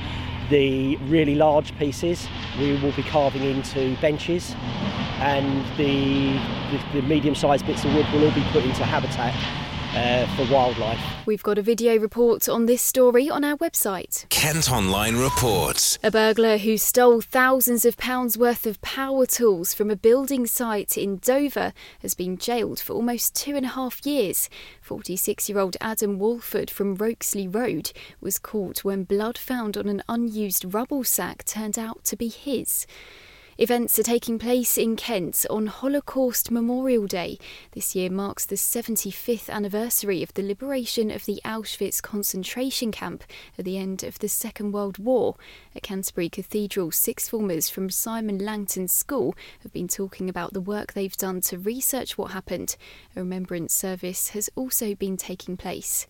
The 0.51 0.97
really 0.97 1.35
large 1.35 1.77
pieces 1.79 2.29
we 2.59 2.77
will 2.79 2.93
be 2.93 3.03
carving 3.03 3.43
into 3.43 3.97
benches, 4.01 4.55
and 5.21 5.65
the, 5.77 6.39
the, 6.71 7.01
the 7.01 7.03
medium 7.03 7.35
sized 7.35 7.67
bits 7.67 7.85
of 7.85 7.95
wood 7.95 8.07
will 8.13 8.25
all 8.25 8.35
be 8.35 8.45
put 8.53 8.65
into 8.65 8.85
habitat 8.85 9.35
uh, 9.95 10.27
for 10.37 10.53
wildlife. 10.53 11.01
We've 11.27 11.43
got 11.43 11.59
a 11.59 11.63
video 11.63 11.99
report 11.99 12.49
on 12.49 12.67
this 12.67 12.83
story 12.83 13.31
on 13.31 13.45
our 13.45 13.57
website. 13.57 14.29
Kent 14.29 14.71
Online 14.71 15.17
reports. 15.17 15.99
A 16.03 16.11
burglar 16.11 16.59
who 16.59 16.77
stole 16.77 17.21
thousands 17.21 17.85
of 17.85 17.97
pounds 17.97 18.37
worth 18.37 18.67
of 18.67 18.81
power 18.83 19.25
tools 19.27 19.73
from 19.73 19.91
a 19.91 19.97
building 19.97 20.47
site 20.47 20.99
in 20.99 21.19
Dover 21.19 21.73
has 22.01 22.15
been 22.15 22.37
jailed 22.37 22.81
for 22.81 22.93
almost 22.93 23.35
two 23.35 23.57
and 23.57 23.65
a 23.65 23.71
half 23.71 24.05
years. 24.05 24.51
46 24.83 25.49
year 25.49 25.59
old 25.59 25.77
Adam 25.81 26.19
Walford 26.19 26.71
from 26.71 26.97
Rokesley 26.97 27.53
Road 27.53 27.93
was 28.21 28.39
caught 28.39 28.85
when 28.85 29.05
blood 29.05 29.39
found 29.39 29.77
on 29.77 29.89
an 29.89 30.03
unused 30.09 30.75
rubble 30.75 31.05
sack 31.05 31.45
turned 31.45 31.79
out 31.79 32.05
to 32.05 32.17
be 32.17 32.29
his. 32.29 32.87
Events 33.57 33.97
are 34.01 34.03
taking 34.03 34.37
place 34.37 34.77
in 34.77 34.97
Kent 34.97 35.47
on 35.49 35.69
Holocaust 35.69 36.51
Memorial 36.51 37.07
Day. 37.07 37.39
This 37.71 37.95
year 37.95 38.11
marks 38.11 38.45
the 38.45 38.57
75th 38.57 39.49
anniversary 39.49 40.25
of 40.25 40.35
the 40.35 40.43
liberation 40.43 41.09
of 41.13 41.25
the 41.25 41.41
Auschwitz 41.45 42.03
concentration 42.03 42.91
camp 42.91 43.23
at 43.57 43.65
the 43.65 43.79
end 43.79 44.03
of 44.03 44.19
the 44.19 44.29
Second 44.29 44.73
World 44.73 44.99
War. 44.99 45.37
At 45.77 45.85
Canterbury 45.85 46.29
Cathedral, 46.29 46.91
six 46.91 47.29
formers 47.29 47.71
from 47.71 47.91
Simon 47.91 48.39
Langton 48.39 48.89
School 48.89 49.37
have 49.61 49.73
been 49.73 49.87
talking 49.87 50.29
about 50.29 50.53
the 50.53 50.61
work 50.61 50.93
they've 50.93 51.17
done 51.17 51.41
to 51.43 51.57
research 51.57 52.19
what 52.19 52.33
happened. 52.33 52.75
A 53.15 53.21
remembrance 53.21 53.73
service 53.73 54.31
has 54.31 54.51
also 54.57 54.97
been 54.97 55.17
taking 55.17 55.57
place. 55.57 56.09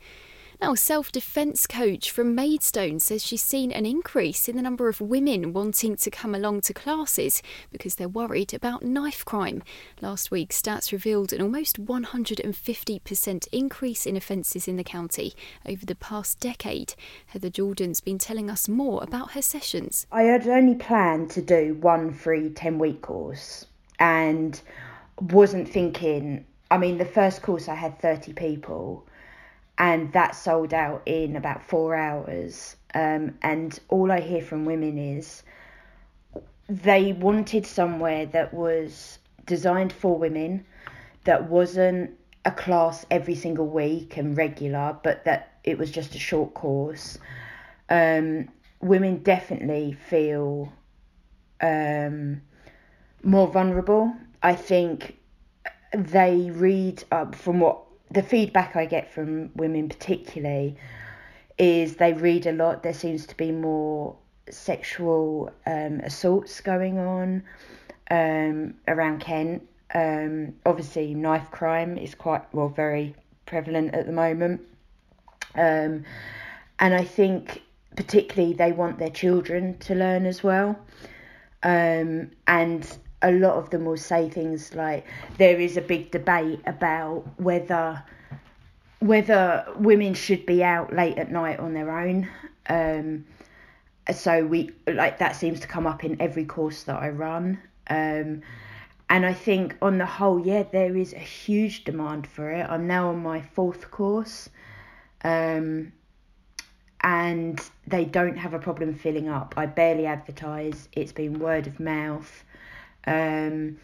Now, 0.61 0.75
self 0.75 1.11
defence 1.11 1.66
coach 1.66 2.11
from 2.11 2.34
Maidstone 2.34 3.00
says 3.00 3.25
she's 3.25 3.42
seen 3.42 3.73
an 3.73 3.84
increase 3.84 4.49
in 4.49 4.56
the 4.56 4.62
number 4.62 4.88
of 4.88 5.00
women 5.00 5.52
wanting 5.52 5.96
to 5.96 6.11
come 6.11 6.34
along 6.34 6.61
to 6.62 6.75
classes 6.75 7.42
because 7.73 7.96
they're 7.96 8.08
worried 8.08 8.54
about 8.54 8.84
knife 8.84 9.25
crime. 9.25 9.62
Last 10.00 10.30
week, 10.30 10.50
stats 10.50 10.92
revealed 10.92 11.32
an 11.32 11.42
almost 11.42 11.84
150% 11.84 13.49
increase 13.50 14.06
in 14.06 14.16
offences 14.16 14.68
in 14.68 14.76
the 14.76 14.84
county 14.84 15.34
over 15.66 15.84
the 15.84 15.96
past 15.96 16.38
decade. 16.38 16.94
Heather 17.26 17.50
Jordan's 17.50 18.00
been 18.00 18.18
telling 18.18 18.49
us 18.49 18.68
more 18.68 19.02
about 19.02 19.32
her 19.32 19.42
sessions. 19.42 20.06
I 20.12 20.23
had 20.23 20.46
only 20.46 20.76
planned 20.76 21.30
to 21.32 21.42
do 21.42 21.75
one 21.80 22.12
free 22.12 22.50
10 22.50 22.78
week 22.78 23.02
course 23.02 23.66
and 23.99 24.61
wasn't 25.20 25.68
thinking. 25.68 26.46
I 26.70 26.78
mean, 26.78 26.99
the 26.99 27.04
first 27.04 27.42
course 27.42 27.68
I 27.68 27.75
had 27.75 27.99
30 28.00 28.32
people 28.34 29.04
and 29.78 30.12
that 30.12 30.35
sold 30.35 30.73
out 30.73 31.02
in 31.07 31.37
about 31.37 31.62
four 31.62 31.95
hours. 31.95 32.76
Um, 32.95 33.37
and 33.43 33.78
all 33.88 34.12
I 34.12 34.21
hear 34.21 34.43
from 34.43 34.64
women 34.64 34.99
is 34.99 35.43
they 36.69 37.12
wanted 37.12 37.66
somewhere 37.66 38.26
that 38.26 38.54
was 38.54 39.19
designed 39.47 39.93
for 39.93 40.16
women, 40.16 40.64
that 41.25 41.49
wasn't 41.49 42.11
a 42.45 42.50
class 42.50 43.04
every 43.11 43.35
single 43.35 43.66
week 43.66 44.16
and 44.16 44.37
regular, 44.37 44.97
but 45.02 45.25
that 45.25 45.59
it 45.64 45.78
was 45.78 45.90
just 45.90 46.14
a 46.14 46.19
short 46.19 46.54
course. 46.54 47.19
Um, 47.88 48.49
women 48.81 49.23
definitely 49.23 49.93
feel 49.93 50.73
um, 51.61 52.43
more 53.23 53.49
vulnerable. 53.49 54.12
I 54.43 54.54
think 54.54 55.19
they 55.95 56.50
read 56.50 57.04
uh, 57.11 57.31
from 57.31 57.61
what 57.61 57.84
the 58.14 58.23
feedback 58.23 58.76
I 58.76 58.87
get 58.87 59.12
from 59.12 59.50
women, 59.56 59.88
particularly, 59.88 60.76
is 61.59 61.97
they 61.97 62.12
read 62.12 62.47
a 62.47 62.52
lot. 62.52 62.83
There 62.83 62.94
seems 62.94 63.26
to 63.26 63.37
be 63.37 63.50
more 63.50 64.16
sexual 64.50 65.52
um, 65.66 66.00
assaults 66.00 66.61
going 66.61 66.99
on 66.99 67.42
um, 68.11 68.75
around 68.88 69.21
Kent. 69.21 69.68
Um, 69.94 70.54
obviously, 70.64 71.14
knife 71.14 71.50
crime 71.50 71.99
is 71.99 72.14
quite 72.14 72.42
well 72.54 72.68
very 72.68 73.14
prevalent 73.47 73.94
at 73.94 74.06
the 74.06 74.12
moment, 74.12 74.62
um, 75.56 76.04
and 76.78 76.94
I 76.94 77.04
think 77.04 77.62
particularly 77.97 78.54
they 78.54 78.73
want 78.73 78.99
their 78.99 79.11
children 79.11 79.78
to 79.78 79.94
learn 79.94 80.26
as 80.26 80.42
well. 80.42 80.78
Um, 81.62 82.30
and 82.47 82.99
a 83.25 83.33
lot 83.33 83.54
of 83.54 83.71
them 83.71 83.87
will 83.87 83.97
say 83.97 84.28
things 84.28 84.75
like 84.75 85.04
there 85.38 85.59
is 85.59 85.76
a 85.76 85.81
big 85.81 86.11
debate 86.11 86.61
about 86.66 87.25
whether 87.38 88.04
whether 89.00 89.66
women 89.76 90.14
should 90.14 90.47
be 90.47 90.62
out 90.62 90.95
late 90.95 91.19
at 91.19 91.31
night 91.31 91.59
on 91.59 91.75
their 91.75 91.90
own. 91.90 92.28
Um, 92.69 93.25
so 94.12 94.47
we 94.47 94.71
like 94.87 95.19
that 95.19 95.37
seems 95.37 95.61
to 95.61 95.66
come 95.66 95.87
up 95.87 96.04
in 96.04 96.21
every 96.21 96.45
course 96.45 96.85
that 96.85 97.02
I 97.02 97.09
run. 97.09 97.59
Um, 97.88 98.43
and 99.11 99.26
I 99.26 99.33
think 99.33 99.76
on 99.83 99.99
the 99.99 100.07
whole, 100.07 100.40
yeah, 100.40 100.62
there 100.62 100.97
is 100.97 101.12
a 101.12 101.19
huge 101.19 101.85
demand 101.85 102.26
for 102.26 102.50
it. 102.50 102.66
I'm 102.69 102.87
now 102.87 103.09
on 103.09 103.23
my 103.23 103.40
fourth 103.40 103.90
course. 103.90 104.49
Um, 105.23 105.93
and 107.02 107.61
they 107.87 108.07
don't 108.07 108.38
have 108.38 108.54
a 108.54 108.59
problem 108.59 108.95
filling 108.95 109.28
up. 109.28 109.54
I 109.59 109.66
barely 109.66 110.07
advertise. 110.07 110.88
It's 110.93 111.12
been 111.12 111.38
word 111.38 111.66
of 111.66 111.78
mouth. 111.78 112.45
Um, 113.06 113.78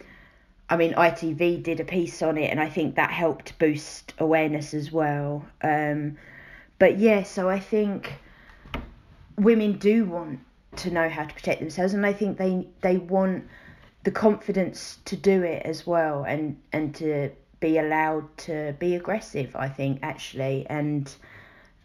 I 0.71 0.77
mean, 0.77 0.95
ITV 0.95 1.65
did 1.65 1.81
a 1.81 1.85
piece 1.85 2.23
on 2.23 2.39
it, 2.39 2.47
and 2.47 2.61
I 2.61 2.69
think 2.69 2.95
that 2.95 3.11
helped 3.11 3.59
boost 3.59 4.15
awareness 4.19 4.73
as 4.73 4.93
well. 4.93 5.45
Um, 5.63 6.17
but 6.79 6.99
yeah, 6.99 7.25
so 7.25 7.51
I 7.51 7.59
think 7.59 8.13
women 9.37 9.79
do 9.79 10.05
want 10.05 10.41
to 10.77 10.91
know 10.91 11.09
how 11.09 11.25
to 11.25 11.35
protect 11.35 11.61
themselves, 11.61 11.93
and 11.93 12.07
I 12.07 12.13
think 12.13 12.39
they 12.39 12.69
they 12.83 12.99
want 12.99 13.49
the 14.05 14.13
confidence 14.13 14.99
to 15.07 15.17
do 15.17 15.43
it 15.43 15.63
as 15.65 15.87
well, 15.87 16.23
and 16.25 16.57
and 16.73 16.95
to 16.97 17.31
be 17.59 17.79
allowed 17.79 18.37
to 18.39 18.75
be 18.79 18.95
aggressive. 18.95 19.57
I 19.57 19.69
think 19.69 19.99
actually, 20.03 20.67
and 20.71 21.13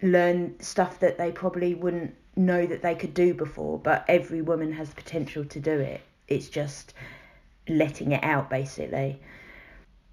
learn 0.03 0.59
stuff 0.59 0.99
that 0.99 1.17
they 1.17 1.31
probably 1.31 1.73
wouldn't 1.73 2.13
know 2.35 2.65
that 2.67 2.83
they 2.83 2.93
could 2.93 3.15
do 3.15 3.33
before. 3.33 3.79
But 3.79 4.05
every 4.07 4.41
woman 4.41 4.71
has 4.73 4.93
potential 4.93 5.43
to 5.45 5.59
do 5.59 5.79
it. 5.79 6.01
It's 6.27 6.49
just 6.49 6.93
letting 7.67 8.11
it 8.11 8.23
out 8.23 8.49
basically. 8.49 9.19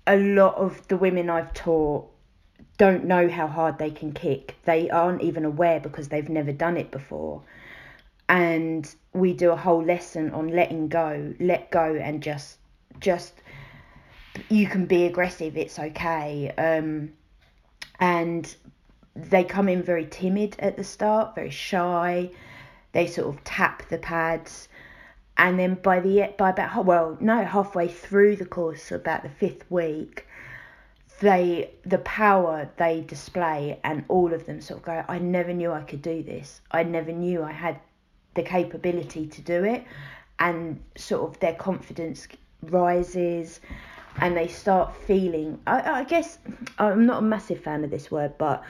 A 0.06 0.16
lot 0.16 0.56
of 0.56 0.86
the 0.88 0.96
women 0.96 1.30
I've 1.30 1.52
taught 1.52 2.10
don't 2.78 3.04
know 3.04 3.28
how 3.28 3.46
hard 3.46 3.78
they 3.78 3.90
can 3.90 4.12
kick. 4.12 4.56
They 4.64 4.90
aren't 4.90 5.22
even 5.22 5.44
aware 5.44 5.80
because 5.80 6.08
they've 6.08 6.28
never 6.28 6.52
done 6.52 6.76
it 6.76 6.90
before. 6.90 7.42
And 8.28 8.92
we 9.12 9.34
do 9.34 9.50
a 9.50 9.56
whole 9.56 9.84
lesson 9.84 10.30
on 10.30 10.48
letting 10.48 10.88
go, 10.88 11.34
let 11.38 11.70
go 11.70 11.94
and 11.94 12.22
just 12.22 12.58
just 13.00 13.34
you 14.48 14.66
can 14.66 14.86
be 14.86 15.04
aggressive, 15.04 15.56
it's 15.56 15.78
okay. 15.78 16.52
Um 16.56 17.12
and 18.00 18.54
they 19.14 19.44
come 19.44 19.68
in 19.68 19.82
very 19.82 20.06
timid 20.06 20.56
at 20.58 20.76
the 20.76 20.84
start, 20.84 21.34
very 21.34 21.50
shy. 21.50 22.30
They 22.92 23.06
sort 23.06 23.34
of 23.34 23.44
tap 23.44 23.88
the 23.88 23.98
pads 23.98 24.68
and 25.42 25.58
then 25.58 25.74
by 25.74 25.98
the 25.98 26.32
by 26.38 26.50
about 26.50 26.86
well 26.86 27.18
no 27.20 27.44
halfway 27.44 27.88
through 27.88 28.36
the 28.36 28.46
course 28.46 28.92
about 28.92 29.22
the 29.24 29.28
fifth 29.28 29.68
week 29.70 30.26
they 31.20 31.70
the 31.84 31.98
power 31.98 32.70
they 32.78 33.00
display 33.02 33.78
and 33.84 34.04
all 34.08 34.32
of 34.32 34.46
them 34.46 34.60
sort 34.60 34.78
of 34.78 34.86
go 34.86 35.04
i 35.08 35.18
never 35.18 35.52
knew 35.52 35.70
i 35.70 35.82
could 35.82 36.02
do 36.02 36.22
this. 36.22 36.60
I 36.70 36.82
never 36.84 37.12
knew 37.12 37.42
i 37.42 37.52
had 37.52 37.78
the 38.34 38.42
capability 38.42 39.26
to 39.26 39.42
do 39.42 39.64
it. 39.64 39.84
And 40.38 40.80
sort 40.96 41.28
of 41.28 41.38
their 41.40 41.54
confidence 41.54 42.26
rises 42.62 43.60
and 44.20 44.36
they 44.36 44.48
start 44.48 44.96
feeling 44.96 45.60
I, 45.66 46.00
I 46.00 46.04
guess 46.04 46.38
i'm 46.78 47.06
not 47.06 47.18
a 47.18 47.26
massive 47.26 47.60
fan 47.60 47.84
of 47.84 47.90
this 47.90 48.10
word 48.10 48.32
but 48.38 48.62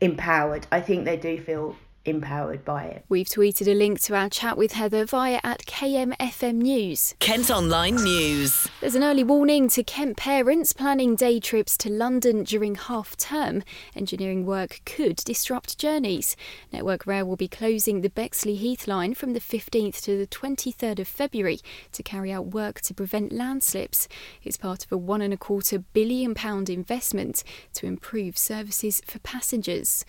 empowered. 0.00 0.66
I 0.70 0.80
think 0.80 1.04
they 1.04 1.16
do 1.16 1.40
feel 1.40 1.76
empowered 2.06 2.64
by 2.64 2.84
it. 2.84 3.04
We've 3.08 3.26
tweeted 3.26 3.66
a 3.68 3.74
link 3.74 4.00
to 4.02 4.14
our 4.14 4.28
chat 4.28 4.56
with 4.56 4.72
Heather 4.72 5.04
via 5.04 5.40
at 5.42 5.66
KMFM 5.66 6.54
News. 6.54 7.14
Kent 7.18 7.50
Online 7.50 7.96
News. 7.96 8.68
There's 8.80 8.94
an 8.94 9.04
early 9.04 9.24
warning 9.24 9.68
to 9.70 9.82
Kent 9.82 10.16
parents 10.16 10.72
planning 10.72 11.14
day 11.14 11.40
trips 11.40 11.76
to 11.78 11.90
London 11.90 12.44
during 12.44 12.74
half 12.74 13.16
term. 13.16 13.62
Engineering 13.94 14.46
work 14.46 14.80
could 14.84 15.16
disrupt 15.16 15.78
journeys. 15.78 16.36
Network 16.72 17.06
Rail 17.06 17.26
will 17.26 17.36
be 17.36 17.48
closing 17.48 18.00
the 18.00 18.10
Bexleyheath 18.10 18.86
line 18.86 19.14
from 19.14 19.32
the 19.32 19.40
15th 19.40 20.02
to 20.02 20.18
the 20.18 20.26
23rd 20.26 21.00
of 21.00 21.08
February 21.08 21.60
to 21.92 22.02
carry 22.02 22.32
out 22.32 22.46
work 22.46 22.80
to 22.82 22.94
prevent 22.94 23.32
landslips. 23.32 24.08
It's 24.42 24.56
part 24.56 24.84
of 24.84 24.92
a 24.92 24.96
one 24.96 25.22
and 25.22 25.34
a 25.34 25.36
quarter 25.36 25.78
billion 25.78 26.34
pound 26.34 26.70
investment 26.70 27.42
to 27.74 27.86
improve 27.86 28.38
services 28.38 29.02
for 29.06 29.18
passengers. 29.20 30.04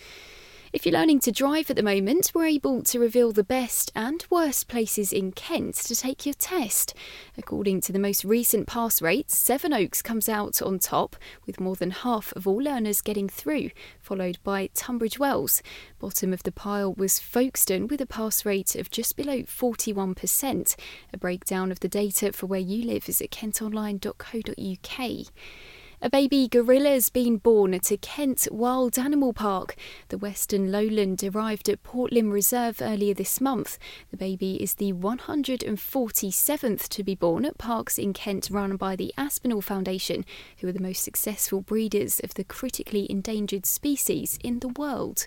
If 0.73 0.85
you're 0.85 0.99
learning 0.99 1.21
to 1.21 1.31
drive 1.31 1.69
at 1.69 1.77
the 1.77 1.83
moment, 1.83 2.33
we're 2.35 2.45
able 2.45 2.83
to 2.83 2.99
reveal 2.99 3.31
the 3.31 3.43
best 3.43 3.89
and 3.95 4.25
worst 4.29 4.67
places 4.67 5.13
in 5.13 5.31
Kent 5.31 5.75
to 5.75 5.95
take 5.95 6.25
your 6.25 6.33
test. 6.33 6.93
According 7.37 7.79
to 7.81 7.93
the 7.93 7.99
most 7.99 8.25
recent 8.25 8.67
pass 8.67 9.01
rates, 9.01 9.37
Sevenoaks 9.37 10.01
comes 10.01 10.27
out 10.27 10.61
on 10.61 10.77
top, 10.77 11.15
with 11.45 11.61
more 11.61 11.77
than 11.77 11.91
half 11.91 12.33
of 12.33 12.45
all 12.45 12.57
learners 12.57 12.99
getting 12.99 13.29
through, 13.29 13.69
followed 14.01 14.39
by 14.43 14.67
Tunbridge 14.73 15.17
Wells. 15.17 15.63
Bottom 15.99 16.33
of 16.33 16.43
the 16.43 16.51
pile 16.51 16.93
was 16.93 17.17
Folkestone 17.17 17.87
with 17.87 18.01
a 18.01 18.05
pass 18.05 18.43
rate 18.43 18.75
of 18.75 18.91
just 18.91 19.15
below 19.15 19.43
41%. 19.43 20.75
A 21.13 21.17
breakdown 21.17 21.71
of 21.71 21.79
the 21.79 21.87
data 21.87 22.33
for 22.33 22.45
where 22.45 22.59
you 22.59 22.83
live 22.83 23.07
is 23.07 23.21
at 23.21 23.31
kentonline.co.uk. 23.31 25.27
A 25.99 26.11
baby 26.11 26.47
gorilla's 26.47 27.09
been 27.09 27.37
born 27.37 27.73
at 27.73 27.89
a 27.89 27.97
Kent 27.97 28.47
Wild 28.51 28.99
Animal 28.99 29.33
Park. 29.33 29.75
The 30.09 30.19
Western 30.19 30.71
Lowland 30.71 31.23
arrived 31.23 31.67
at 31.69 31.81
Port 31.81 32.11
Lympne 32.11 32.31
Reserve 32.31 32.83
earlier 32.83 33.15
this 33.15 33.41
month. 33.41 33.79
The 34.11 34.17
baby 34.17 34.61
is 34.61 34.75
the 34.75 34.93
147th 34.93 36.87
to 36.89 37.03
be 37.03 37.15
born 37.15 37.45
at 37.45 37.57
parks 37.57 37.97
in 37.97 38.13
Kent 38.13 38.49
run 38.51 38.77
by 38.77 38.95
the 38.95 39.11
Aspinall 39.17 39.63
Foundation, 39.63 40.23
who 40.59 40.67
are 40.67 40.71
the 40.71 40.79
most 40.79 41.03
successful 41.03 41.61
breeders 41.61 42.19
of 42.19 42.35
the 42.35 42.43
critically 42.43 43.07
endangered 43.09 43.65
species 43.65 44.37
in 44.43 44.59
the 44.59 44.69
world. 44.69 45.25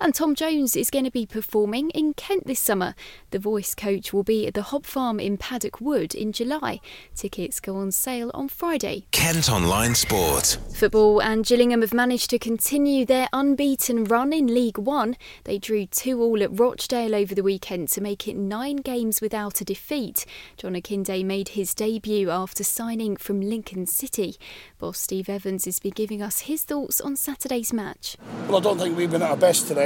And 0.00 0.14
Tom 0.14 0.34
Jones 0.34 0.76
is 0.76 0.90
going 0.90 1.04
to 1.04 1.10
be 1.10 1.26
performing 1.26 1.90
in 1.90 2.14
Kent 2.14 2.46
this 2.46 2.60
summer. 2.60 2.94
The 3.30 3.38
voice 3.38 3.74
coach 3.74 4.12
will 4.12 4.22
be 4.22 4.46
at 4.46 4.54
the 4.54 4.62
Hop 4.62 4.84
Farm 4.84 5.18
in 5.18 5.36
Paddock 5.36 5.80
Wood 5.80 6.14
in 6.14 6.32
July. 6.32 6.80
Tickets 7.14 7.60
go 7.60 7.76
on 7.76 7.92
sale 7.92 8.30
on 8.34 8.48
Friday. 8.48 9.06
Kent 9.10 9.50
Online 9.50 9.94
Sport. 9.94 10.58
Football 10.74 11.22
and 11.22 11.46
Gillingham 11.46 11.80
have 11.80 11.94
managed 11.94 12.30
to 12.30 12.38
continue 12.38 13.04
their 13.06 13.28
unbeaten 13.32 14.04
run 14.04 14.32
in 14.32 14.46
League 14.48 14.78
One. 14.78 15.16
They 15.44 15.58
drew 15.58 15.86
2 15.86 16.20
all 16.20 16.42
at 16.42 16.58
Rochdale 16.58 17.14
over 17.14 17.34
the 17.34 17.42
weekend 17.42 17.88
to 17.90 18.00
make 18.00 18.28
it 18.28 18.36
nine 18.36 18.76
games 18.76 19.20
without 19.20 19.60
a 19.60 19.64
defeat. 19.64 20.26
John 20.56 20.74
Akinde 20.74 21.24
made 21.24 21.50
his 21.50 21.74
debut 21.74 22.30
after 22.30 22.64
signing 22.64 23.16
from 23.16 23.40
Lincoln 23.40 23.86
City. 23.86 24.36
Boss 24.78 24.98
Steve 24.98 25.28
Evans 25.28 25.64
has 25.64 25.78
been 25.78 25.92
giving 25.92 26.20
us 26.20 26.40
his 26.40 26.62
thoughts 26.62 27.00
on 27.00 27.16
Saturday's 27.16 27.72
match. 27.72 28.16
Well, 28.48 28.58
I 28.58 28.60
don't 28.60 28.78
think 28.78 28.96
we've 28.96 29.10
been 29.10 29.22
at 29.22 29.30
our 29.30 29.36
best 29.36 29.68
today, 29.68 29.85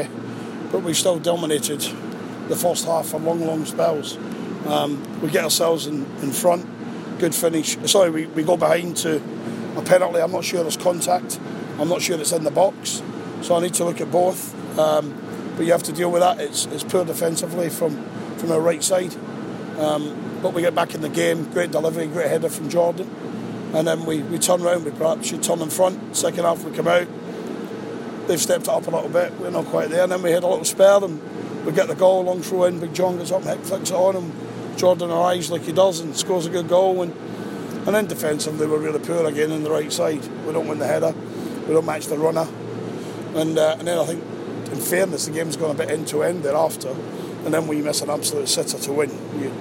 but 0.71 0.83
we 0.83 0.95
still 0.95 1.19
dominated 1.19 1.81
the 2.49 2.57
first 2.57 2.85
half 2.85 3.07
for 3.07 3.21
long, 3.21 3.45
long 3.47 3.65
spells. 3.65 4.17
Um, 4.67 5.21
we 5.21 5.31
get 5.31 5.45
ourselves 5.45 5.87
in, 5.87 6.05
in 6.23 6.33
front, 6.33 6.67
good 7.19 7.35
finish. 7.35 7.77
Sorry, 7.91 8.11
we, 8.11 8.27
we 8.27 8.43
go 8.43 8.57
behind 8.57 8.97
to 8.99 9.17
a 9.77 9.83
penalty. 9.83 10.21
I'm 10.21 10.33
not 10.33 10.45
sure 10.45 10.63
there's 10.63 10.77
contact. 10.77 11.41
I'm 11.79 11.89
not 11.89 12.03
sure 12.03 12.19
it's 12.21 12.33
in 12.33 12.45
the 12.45 12.51
box. 12.51 13.03
So 13.43 13.57
I 13.57 13.61
need 13.61 13.75
to 13.75 13.85
look 13.85 14.01
at 14.01 14.11
both. 14.11 14.55
Um, 14.79 15.17
but 15.57 15.67
you 15.67 15.73
have 15.73 15.83
to 15.85 15.93
deal 15.93 16.11
with 16.11 16.23
that. 16.23 16.41
It's, 16.41 16.67
it's 16.67 16.85
poor 16.85 17.05
defensively 17.05 17.69
from, 17.69 18.03
from 18.37 18.53
our 18.53 18.61
right 18.61 18.83
side. 18.83 19.15
Um, 19.79 20.39
but 20.43 20.53
we 20.53 20.63
get 20.63 20.75
back 20.75 20.95
in 20.95 21.01
the 21.01 21.09
game. 21.09 21.51
Great 21.53 21.71
delivery, 21.71 22.07
great 22.07 22.29
header 22.29 22.49
from 22.49 22.69
Jordan. 22.69 23.11
And 23.75 23.87
then 23.87 24.05
we, 24.05 24.23
we 24.23 24.39
turn 24.39 24.63
around, 24.63 24.85
we 24.85 24.91
perhaps 24.91 25.29
should 25.29 25.43
turn 25.43 25.61
in 25.61 25.71
front. 25.71 26.17
Second 26.17 26.45
half 26.45 26.65
we 26.65 26.73
come 26.73 26.89
out. 26.89 27.07
They've 28.31 28.41
stepped 28.41 28.69
it 28.69 28.69
up 28.69 28.87
a 28.87 28.91
little 28.91 29.09
bit. 29.09 29.33
We're 29.41 29.51
not 29.51 29.65
quite 29.65 29.91
there. 29.91 30.05
And 30.05 30.13
then 30.13 30.23
we 30.23 30.31
had 30.31 30.45
a 30.45 30.47
little 30.47 30.65
spare 30.65 31.03
and 31.03 31.21
we 31.67 31.73
get 31.73 31.89
the 31.89 31.97
goal, 31.97 32.23
long 32.23 32.43
throw 32.43 32.63
in. 32.63 32.79
Big 32.79 32.95
John 32.95 33.19
gets 33.19 33.33
up, 33.33 33.43
Heck 33.43 33.59
flicks 33.59 33.91
it 33.91 33.97
on 33.97 34.15
him. 34.15 34.77
Jordan 34.77 35.11
arrives 35.11 35.51
like 35.51 35.63
he 35.63 35.73
does 35.73 35.99
and 35.99 36.17
scores 36.17 36.47
a 36.47 36.49
good 36.49 36.69
goal. 36.69 37.03
And, 37.03 37.13
and 37.89 37.97
then 37.97 38.07
defensively 38.07 38.69
we're 38.69 38.79
really 38.79 39.01
poor 39.01 39.27
again 39.27 39.51
on 39.51 39.65
the 39.65 39.71
right 39.73 39.93
side. 39.93 40.25
We 40.47 40.53
don't 40.53 40.69
win 40.69 40.79
the 40.79 40.87
header. 40.87 41.13
We 41.67 41.75
don't 41.75 41.85
match 41.85 42.07
the 42.07 42.19
runner. 42.19 42.47
And, 43.35 43.59
uh, 43.59 43.75
and 43.81 43.89
then 43.89 43.99
I 43.99 44.05
think, 44.05 44.23
in 44.73 44.79
fairness, 44.79 45.27
the 45.27 45.33
game's 45.33 45.57
gone 45.57 45.73
a 45.73 45.75
bit 45.75 45.91
end 45.91 46.07
to 46.09 46.23
end 46.23 46.45
thereafter. 46.45 46.91
And 47.45 47.53
then 47.53 47.67
we 47.67 47.83
miss 47.83 48.01
an 48.01 48.11
absolute 48.11 48.49
sitter 48.49 48.79
to 48.79 48.93
win. 48.93 49.11
You, 49.41 49.53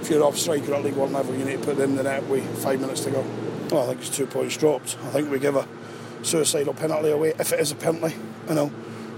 if 0.00 0.10
you're 0.10 0.24
off 0.24 0.36
striker 0.36 0.74
at 0.74 0.82
League 0.82 0.96
One 0.96 1.12
level, 1.12 1.32
you 1.36 1.44
need 1.44 1.60
to 1.60 1.64
put 1.64 1.78
it 1.78 1.82
in 1.82 1.94
the 1.94 2.02
net 2.02 2.24
with 2.24 2.44
five 2.60 2.80
minutes 2.80 3.04
to 3.04 3.12
go. 3.12 3.24
Well, 3.70 3.84
I 3.84 3.86
think 3.86 4.00
it's 4.00 4.16
two 4.16 4.26
points 4.26 4.56
dropped. 4.56 4.96
I 5.04 5.10
think 5.10 5.30
we 5.30 5.38
give 5.38 5.54
a 5.54 5.68
suicidal 6.22 6.74
penalty 6.74 7.10
away. 7.10 7.34
If 7.38 7.52
it 7.52 7.60
is 7.60 7.72
a 7.72 7.76
penalty, 7.76 8.14
you 8.48 8.54
know, 8.54 8.72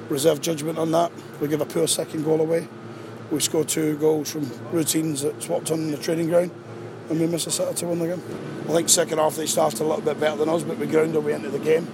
reserve 0.08 0.40
judgment 0.40 0.78
on 0.78 0.90
that. 0.92 1.12
We 1.40 1.48
give 1.48 1.60
a 1.60 1.66
poor 1.66 1.86
second 1.86 2.24
goal 2.24 2.40
away. 2.40 2.68
We 3.30 3.40
score 3.40 3.64
two 3.64 3.96
goals 3.98 4.32
from 4.32 4.50
routines 4.72 5.22
that 5.22 5.42
swapped 5.42 5.70
on 5.70 5.90
the 5.90 5.98
training 5.98 6.28
ground, 6.28 6.50
and 7.10 7.20
we 7.20 7.26
miss 7.26 7.46
a 7.46 7.50
sitter 7.50 7.74
to 7.74 7.86
win 7.86 7.98
the 7.98 8.08
game. 8.08 8.22
I 8.68 8.72
think 8.72 8.88
second 8.88 9.18
half 9.18 9.36
they 9.36 9.46
started 9.46 9.80
a 9.80 9.84
little 9.84 10.02
bit 10.02 10.18
better 10.18 10.36
than 10.36 10.48
us, 10.48 10.62
but 10.62 10.78
we 10.78 10.86
grounded 10.86 11.22
way 11.22 11.34
into 11.34 11.50
the 11.50 11.58
game. 11.58 11.86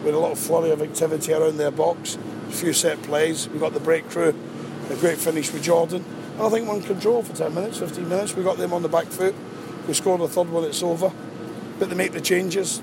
We 0.00 0.06
had 0.06 0.14
a 0.14 0.18
little 0.18 0.36
flurry 0.36 0.70
of 0.70 0.82
activity 0.82 1.32
around 1.32 1.56
their 1.56 1.70
box, 1.70 2.18
a 2.48 2.52
few 2.52 2.74
set 2.74 3.02
plays. 3.02 3.48
We 3.48 3.58
got 3.58 3.72
the 3.72 3.80
breakthrough, 3.80 4.34
a 4.90 4.96
great 4.96 5.16
finish 5.18 5.50
with 5.52 5.62
Jordan. 5.62 6.04
And 6.34 6.42
I 6.42 6.48
think 6.50 6.68
one 6.68 6.82
control 6.82 7.22
for 7.22 7.34
10 7.34 7.54
minutes, 7.54 7.78
15 7.78 8.08
minutes. 8.08 8.36
We 8.36 8.42
got 8.42 8.58
them 8.58 8.74
on 8.74 8.82
the 8.82 8.88
back 8.88 9.06
foot. 9.06 9.34
We 9.88 9.94
scored 9.94 10.20
a 10.20 10.28
third 10.28 10.50
one, 10.50 10.64
it's 10.64 10.82
over. 10.82 11.10
But 11.78 11.88
they 11.88 11.94
make 11.94 12.12
the 12.12 12.20
changes. 12.20 12.82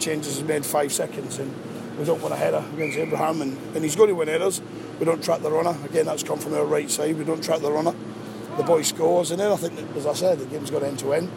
Changes 0.00 0.38
is 0.38 0.42
made 0.42 0.64
five 0.64 0.92
seconds, 0.92 1.38
and 1.38 1.54
we 1.98 2.04
don't 2.06 2.22
win 2.22 2.32
a 2.32 2.36
header 2.36 2.64
against 2.74 2.96
Abraham. 2.96 3.42
And, 3.42 3.58
and 3.74 3.84
he's 3.84 3.96
going 3.96 4.08
to 4.08 4.14
win 4.14 4.28
headers. 4.28 4.62
We 4.98 5.04
don't 5.04 5.22
track 5.22 5.42
the 5.42 5.50
runner. 5.50 5.76
Again, 5.84 6.06
that's 6.06 6.22
come 6.22 6.38
from 6.38 6.54
our 6.54 6.64
right 6.64 6.90
side. 6.90 7.18
We 7.18 7.24
don't 7.24 7.44
track 7.44 7.60
the 7.60 7.70
runner. 7.70 7.94
The 8.56 8.62
boy 8.62 8.82
scores, 8.82 9.30
and 9.30 9.40
then 9.40 9.52
I 9.52 9.56
think, 9.56 9.78
as 9.96 10.06
I 10.06 10.14
said, 10.14 10.38
the 10.38 10.46
game's 10.46 10.70
got 10.70 10.82
end 10.82 10.98
to 11.00 11.12
end. 11.12 11.30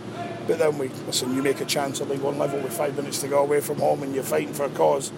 But 0.47 0.59
then 0.59 0.77
we 0.77 0.87
listen. 1.05 1.35
You 1.35 1.43
make 1.43 1.61
a 1.61 1.65
chance 1.65 2.01
at 2.01 2.09
League 2.09 2.21
One 2.21 2.39
level 2.39 2.59
with 2.59 2.73
five 2.73 2.95
minutes 2.95 3.19
to 3.21 3.27
go 3.27 3.43
away 3.43 3.59
from 3.61 3.79
home, 3.79 4.01
and 4.03 4.15
you're 4.15 4.23
fighting 4.23 4.53
for 4.53 4.65
a 4.65 4.69
cause. 4.69 5.11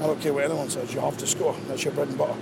I 0.00 0.06
don't 0.06 0.20
care 0.20 0.32
what 0.32 0.44
anyone 0.44 0.68
says. 0.68 0.92
You 0.92 1.00
have 1.00 1.16
to 1.18 1.26
score. 1.26 1.56
That's 1.68 1.84
your 1.84 1.94
bread 1.94 2.08
and 2.08 2.18
butter. 2.18 2.36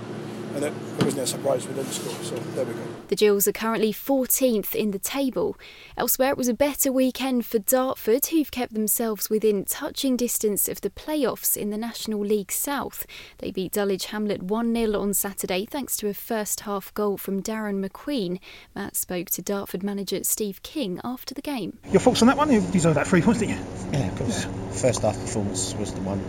And 0.55 0.65
it, 0.65 0.73
it 0.99 1.03
wasn't 1.03 1.23
a 1.23 1.27
surprise 1.27 1.67
we 1.67 1.73
didn't 1.73 1.91
score. 1.91 2.13
So 2.23 2.35
there 2.35 2.65
we 2.65 2.73
go. 2.73 2.90
The 3.11 3.17
Gills 3.17 3.45
are 3.45 3.51
currently 3.51 3.91
14th 3.91 4.73
in 4.73 4.91
the 4.91 4.97
table. 4.97 5.57
Elsewhere, 5.97 6.29
it 6.29 6.37
was 6.37 6.47
a 6.47 6.53
better 6.53 6.93
weekend 6.93 7.45
for 7.45 7.59
Dartford, 7.59 8.27
who've 8.27 8.49
kept 8.49 8.73
themselves 8.73 9.29
within 9.29 9.65
touching 9.65 10.15
distance 10.15 10.69
of 10.69 10.79
the 10.79 10.89
playoffs 10.89 11.57
in 11.57 11.71
the 11.71 11.77
National 11.77 12.21
League 12.21 12.53
South. 12.53 13.05
They 13.39 13.51
beat 13.51 13.73
Dulwich 13.73 14.05
Hamlet 14.05 14.43
1 14.43 14.73
0 14.73 14.97
on 14.97 15.13
Saturday 15.13 15.65
thanks 15.65 15.97
to 15.97 16.07
a 16.07 16.13
first 16.13 16.61
half 16.61 16.93
goal 16.93 17.17
from 17.17 17.43
Darren 17.43 17.85
McQueen. 17.85 18.39
Matt 18.73 18.95
spoke 18.95 19.29
to 19.31 19.41
Dartford 19.41 19.83
manager 19.83 20.23
Steve 20.23 20.63
King 20.63 21.01
after 21.03 21.33
the 21.33 21.41
game. 21.41 21.79
Your 21.91 21.99
thoughts 21.99 22.21
on 22.21 22.29
that 22.29 22.37
one? 22.37 22.49
You 22.49 22.61
deserved 22.61 22.95
that 22.95 23.07
three 23.07 23.21
points, 23.21 23.41
didn't 23.41 23.57
you? 23.57 23.65
Yeah, 23.91 24.07
of 24.07 24.17
course. 24.19 24.47
First 24.81 25.01
half 25.01 25.19
performance 25.19 25.73
was 25.73 25.93
the 25.93 25.99
one 25.99 26.23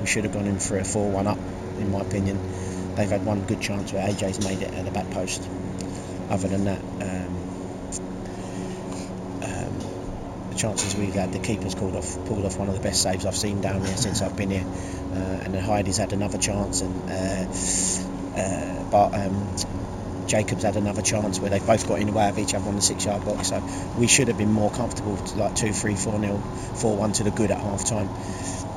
we 0.00 0.06
should 0.06 0.24
have 0.24 0.32
gone 0.32 0.46
in 0.46 0.60
for 0.60 0.78
a 0.78 0.84
4 0.84 1.10
1 1.10 1.26
up, 1.26 1.36
in 1.78 1.92
my 1.92 2.00
opinion. 2.00 2.38
They've 2.94 3.10
had 3.10 3.26
one 3.26 3.44
good 3.44 3.60
chance 3.60 3.92
where 3.92 4.08
AJ's 4.08 4.42
made 4.42 4.62
it 4.62 4.72
at 4.72 4.86
the 4.86 4.90
back 4.90 5.10
post. 5.10 5.46
Other 6.28 6.48
than 6.48 6.64
that, 6.64 6.80
um, 6.80 7.36
um, 9.42 10.50
the 10.50 10.56
chances 10.56 10.96
we've 10.96 11.14
had, 11.14 11.32
the 11.32 11.38
keeper's 11.38 11.74
called 11.74 11.94
off, 11.94 12.16
pulled 12.26 12.44
off 12.44 12.58
one 12.58 12.68
of 12.68 12.74
the 12.74 12.80
best 12.80 13.02
saves 13.02 13.24
I've 13.24 13.36
seen 13.36 13.60
down 13.60 13.84
here 13.84 13.96
since 13.96 14.22
I've 14.22 14.36
been 14.36 14.50
here. 14.50 14.66
Uh, 15.12 15.44
and 15.44 15.54
then 15.54 15.62
Heidi's 15.62 15.98
had 15.98 16.12
another 16.12 16.38
chance, 16.38 16.80
and 16.80 17.10
uh, 17.10 18.40
uh, 18.40 18.90
but 18.90 19.14
um, 19.14 19.56
Jacobs 20.26 20.64
had 20.64 20.76
another 20.76 21.02
chance 21.02 21.38
where 21.38 21.50
they 21.50 21.60
both 21.60 21.86
got 21.86 22.00
in 22.00 22.08
the 22.08 22.12
way 22.12 22.28
of 22.28 22.38
each 22.38 22.54
other 22.54 22.68
on 22.68 22.74
the 22.74 22.82
six 22.82 23.04
yard 23.04 23.24
box. 23.24 23.48
So 23.48 23.62
we 23.98 24.06
should 24.06 24.28
have 24.28 24.38
been 24.38 24.52
more 24.52 24.70
comfortable, 24.70 25.16
like 25.36 25.54
2 25.54 25.72
3 25.72 25.94
4 25.94 26.20
0, 26.20 26.38
4 26.38 26.96
1 26.96 27.12
to 27.12 27.24
the 27.24 27.30
good 27.30 27.50
at 27.50 27.58
half 27.58 27.84
time. 27.84 28.08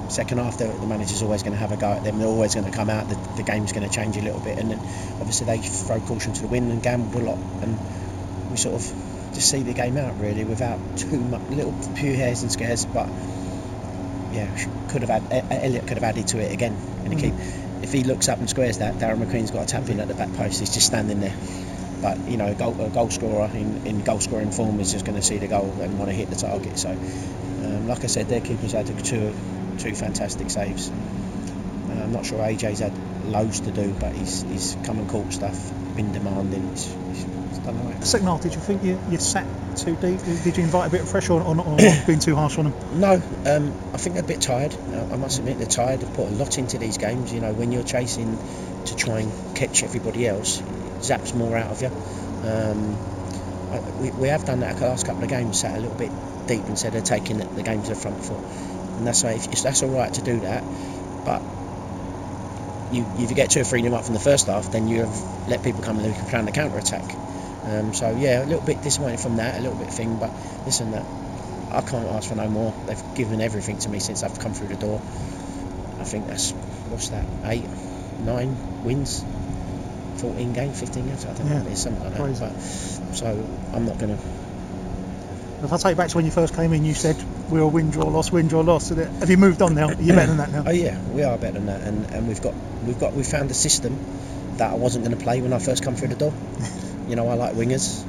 Second 0.10 0.40
half, 0.40 0.58
the, 0.58 0.68
the 0.68 0.88
manager's 0.88 1.22
always 1.22 1.44
going 1.44 1.54
to 1.54 1.60
have 1.60 1.72
a 1.72 1.78
go 1.78 1.88
at 1.88 2.04
them. 2.04 2.18
They're 2.18 2.28
always 2.28 2.56
going 2.56 2.66
to 2.66 2.76
come 2.76 2.90
out. 2.90 3.08
The, 3.08 3.16
the 3.38 3.44
game's 3.44 3.72
going 3.72 3.88
to 3.88 3.94
change 3.94 4.18
a 4.18 4.22
little 4.22 4.40
bit, 4.40 4.58
and 4.58 4.72
then 4.72 4.80
obviously 5.20 5.46
they 5.46 5.60
throw 5.60 6.00
caution 6.00 6.34
to 6.34 6.42
the 6.42 6.48
wind 6.48 6.72
and 6.72 6.82
gamble 6.82 7.22
a 7.22 7.26
lot, 7.30 7.38
and 7.62 7.78
we 8.50 8.58
sort 8.58 8.76
of 8.76 8.82
just 9.34 9.50
see 9.52 9.62
the 9.62 9.74
game 9.74 9.98
out 9.98 10.20
really 10.20 10.44
without 10.44 10.80
too 10.98 11.20
much, 11.20 11.42
little 11.50 11.74
few 11.74 12.14
hairs 12.16 12.42
and 12.42 12.52
scares. 12.52 12.86
But 12.86 13.08
yeah, 14.34 14.50
could 14.90 15.04
have 15.04 15.10
had 15.10 15.52
Elliot 15.52 15.88
could 15.88 15.98
have 15.98 16.04
added 16.04 16.28
to 16.30 16.40
it 16.40 16.52
again 16.52 16.76
in 17.06 17.10
the 17.10 17.16
Mm. 17.16 17.22
keep. 17.22 17.34
If 17.84 17.94
he 17.94 18.04
looks 18.04 18.28
up 18.28 18.40
and 18.40 18.50
squares 18.50 18.80
that, 18.80 18.96
Darren 18.96 19.24
McQueen's 19.24 19.52
got 19.52 19.64
a 19.64 19.66
tap 19.66 19.88
in 19.90 20.00
at 20.00 20.08
the 20.08 20.14
back 20.14 20.34
post. 20.34 20.60
He's 20.60 20.74
just 20.74 20.88
standing 20.88 21.22
there. 21.22 21.34
But 22.02 22.18
you 22.28 22.38
know, 22.38 22.48
a 22.48 22.56
goal, 22.56 22.80
a 22.82 22.90
goal 22.90 23.10
scorer 23.10 23.50
in, 23.54 23.86
in 23.86 24.04
goal 24.04 24.20
scoring 24.20 24.52
form 24.52 24.80
is 24.80 24.92
just 24.92 25.06
going 25.06 25.16
to 25.16 25.22
see 25.22 25.38
the 25.38 25.48
goal 25.48 25.74
and 25.82 25.98
want 25.98 26.10
to 26.10 26.16
hit 26.16 26.30
the 26.30 26.36
target. 26.36 26.78
So, 26.78 26.90
um, 26.90 27.88
like 27.88 28.04
I 28.04 28.08
said, 28.08 28.28
their 28.28 28.42
keepers 28.42 28.72
had 28.74 28.88
two 29.04 29.34
two 29.80 29.96
fantastic 29.96 30.50
saves. 30.50 30.90
Uh, 30.90 32.04
I'm 32.04 32.12
not 32.12 32.26
sure 32.26 32.40
AJ's 32.40 32.80
had 32.80 32.94
loads 33.26 33.62
to 33.62 33.72
do, 33.72 33.94
but 34.00 34.14
he's 34.14 34.42
he's 34.44 34.78
come 34.84 35.00
and 35.00 35.10
caught 35.10 35.32
stuff, 35.34 35.72
been 35.96 36.12
demanding. 36.12 36.70
He's, 36.70 36.86
he's, 36.86 37.24
he's 37.24 37.60
done 37.60 37.78
all 37.78 37.92
right. 37.92 38.04
Second 38.04 38.28
half, 38.28 38.42
did 38.42 38.54
you 38.54 38.62
think 38.62 38.84
you, 38.84 39.00
you 39.10 39.18
sat 39.18 39.46
too 39.78 39.96
deep? 39.96 40.20
Did 40.44 40.58
you 40.58 40.64
invite 40.64 40.88
a 40.88 40.92
bit 40.92 41.02
of 41.02 41.10
pressure 41.10 41.34
or, 41.34 41.42
or 41.42 41.56
not, 41.56 41.68
or 41.68 41.78
being 42.06 42.20
too 42.20 42.36
harsh 42.36 42.58
on 42.58 42.72
them? 42.72 43.00
No, 43.00 43.14
um, 43.14 43.74
I 43.94 43.98
think 43.98 44.16
they're 44.16 44.24
a 44.24 44.28
bit 44.28 44.42
tired. 44.42 44.74
Uh, 44.74 45.14
I 45.14 45.18
must 45.18 45.40
admit 45.40 45.58
they're 45.58 45.68
tired. 45.68 46.02
They've 46.02 46.14
put 46.14 46.28
a 46.28 46.36
lot 46.36 46.58
into 46.58 46.78
these 46.78 46.98
games. 46.98 47.34
You 47.34 47.40
know, 47.40 47.54
when 47.54 47.72
you're 47.72 47.84
chasing 47.84 48.38
to 48.86 48.96
try 48.96 49.22
and 49.22 49.56
catch 49.56 49.84
everybody 49.84 50.28
else, 50.28 50.60
it 50.60 50.66
zaps 51.02 51.34
more 51.36 51.56
out 51.58 51.72
of 51.72 51.82
you. 51.82 51.92
Um, 52.48 52.98
we, 54.02 54.12
we 54.12 54.28
have 54.30 54.46
done 54.46 54.62
that 54.62 54.78
the 54.78 54.88
last 54.88 55.06
couple 55.06 55.24
of 55.24 55.30
games, 55.30 55.60
sat 55.60 55.78
a 55.78 55.82
little 55.82 55.98
bit 55.98 56.12
deep 56.48 56.66
instead 56.68 56.96
of 56.96 57.04
taking 57.04 57.38
the, 57.38 57.46
the 57.46 57.64
game 57.64 57.84
to 57.84 57.90
the 57.90 57.96
front 57.96 58.24
foot. 58.24 58.44
And 59.00 59.08
that's 59.08 59.22
that's 59.64 59.82
all 59.82 59.90
right 59.90 60.14
to 60.14 60.22
do 60.22 60.42
that, 60.42 60.62
but 61.26 61.42
you, 62.94 63.06
if 63.18 63.30
you 63.30 63.36
get 63.36 63.50
two 63.50 63.62
or 63.62 63.64
three 63.64 63.82
nil 63.82 63.96
up 63.96 64.04
from 64.04 64.14
the 64.14 64.20
first 64.20 64.48
half, 64.48 64.72
then 64.72 64.88
you 64.88 65.00
have 65.06 65.48
let 65.50 65.64
people 65.64 65.82
come 65.82 65.98
and 66.00 66.14
plan 66.30 66.46
the 66.46 66.52
counter 66.52 66.78
attack. 66.78 67.04
Um, 67.66 67.94
so 67.94 68.12
yeah, 68.12 68.44
a 68.44 68.46
little 68.46 68.66
bit 68.66 68.82
disappointed 68.82 69.20
from 69.22 69.38
that, 69.38 69.58
a 69.58 69.62
little 69.62 69.78
bit 69.78 69.88
thing, 69.88 70.18
but 70.20 70.32
listen, 70.66 70.92
that 70.92 71.06
I 71.72 71.82
can't 71.82 72.08
ask 72.08 72.28
for 72.30 72.36
no 72.36 72.50
more. 72.50 72.74
They've 72.88 73.16
given 73.16 73.40
everything 73.42 73.78
to 73.80 73.90
me 73.90 74.00
since 74.00 74.24
I've 74.24 74.38
come 74.40 74.54
through 74.54 74.68
the 74.70 74.76
door. 74.76 75.00
I 76.00 76.04
think 76.04 76.28
that's 76.28 76.52
what's 76.92 77.10
that, 77.10 77.26
eight, 77.46 77.64
nine 78.26 78.56
wins, 78.84 79.24
fourteen 80.18 80.52
games, 80.54 80.80
fifteen 80.80 81.08
games. 81.08 81.26
I 81.26 81.34
don't 81.34 81.48
Yeah. 81.48 81.62
know, 81.62 81.70
it's 81.70 81.82
something 81.82 82.04
like 82.04 82.14
that. 82.14 82.40
But, 82.40 83.16
so 83.16 83.28
I'm 83.74 83.86
not 83.86 83.98
going 83.98 84.18
to. 84.18 84.24
If 85.62 85.74
I 85.74 85.78
take 85.78 85.98
back 85.98 86.08
to 86.10 86.16
when 86.16 86.24
you 86.24 86.32
first 86.32 86.56
came 86.56 86.72
in, 86.72 86.86
you 86.86 86.94
said 86.94 87.18
we 87.52 87.60
were 87.60 87.68
win, 87.68 87.92
draw, 87.92 88.06
loss, 88.06 88.32
win, 88.32 88.48
draw, 88.48 88.62
loss. 88.62 88.90
Have 88.90 89.30
you 89.30 89.36
moved 89.36 89.62
on 89.62 89.76
now? 89.76 89.90
Are 89.90 90.02
you 90.02 90.14
better 90.14 90.28
than 90.28 90.38
that 90.38 90.52
now? 90.52 90.64
Oh 90.66 90.72
yeah, 90.72 90.98
we 91.10 91.24
are 91.24 91.38
better 91.38 91.54
than 91.54 91.66
that, 91.66 91.82
and, 91.82 92.06
and 92.12 92.28
we've 92.30 92.42
got 92.42 92.54
we've 92.86 92.98
got 92.98 93.14
we 93.14 93.24
found 93.24 93.52
a 93.52 93.54
system 93.54 94.00
that 94.56 94.72
I 94.72 94.76
wasn't 94.76 95.04
going 95.04 95.18
to 95.18 95.22
play 95.22 95.42
when 95.42 95.52
I 95.52 95.60
first 95.60 95.84
come 95.84 95.96
through 95.96 96.10
the 96.10 96.16
door. 96.16 96.34
you 97.10 97.18
know, 97.18 97.28
I 97.28 97.34
like 97.34 97.56
wingers. 97.56 98.06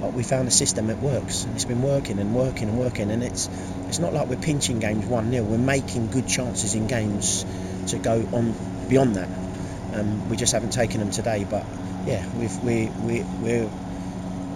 But 0.00 0.12
we 0.12 0.24
found 0.24 0.48
a 0.48 0.50
system 0.50 0.88
that 0.88 0.98
works, 0.98 1.44
and 1.44 1.54
it's 1.54 1.64
been 1.64 1.82
working 1.82 2.18
and 2.18 2.34
working 2.34 2.68
and 2.68 2.78
working, 2.78 3.12
and 3.12 3.22
it's 3.22 3.48
it's 3.86 4.00
not 4.00 4.12
like 4.12 4.28
we're 4.28 4.36
pinching 4.36 4.80
games 4.80 5.06
one 5.06 5.30
0 5.30 5.44
We're 5.44 5.58
making 5.58 6.10
good 6.10 6.26
chances 6.26 6.74
in 6.74 6.88
games 6.88 7.46
to 7.88 7.98
go 7.98 8.28
on 8.32 8.54
beyond 8.88 9.14
that. 9.14 9.28
Um, 9.94 10.28
we 10.28 10.36
just 10.36 10.52
haven't 10.52 10.72
taken 10.72 10.98
them 10.98 11.12
today, 11.12 11.46
but 11.48 11.64
yeah, 12.06 12.26
we've 12.36 12.64
we 12.64 12.86
we 13.06 13.22
we're 13.40 13.70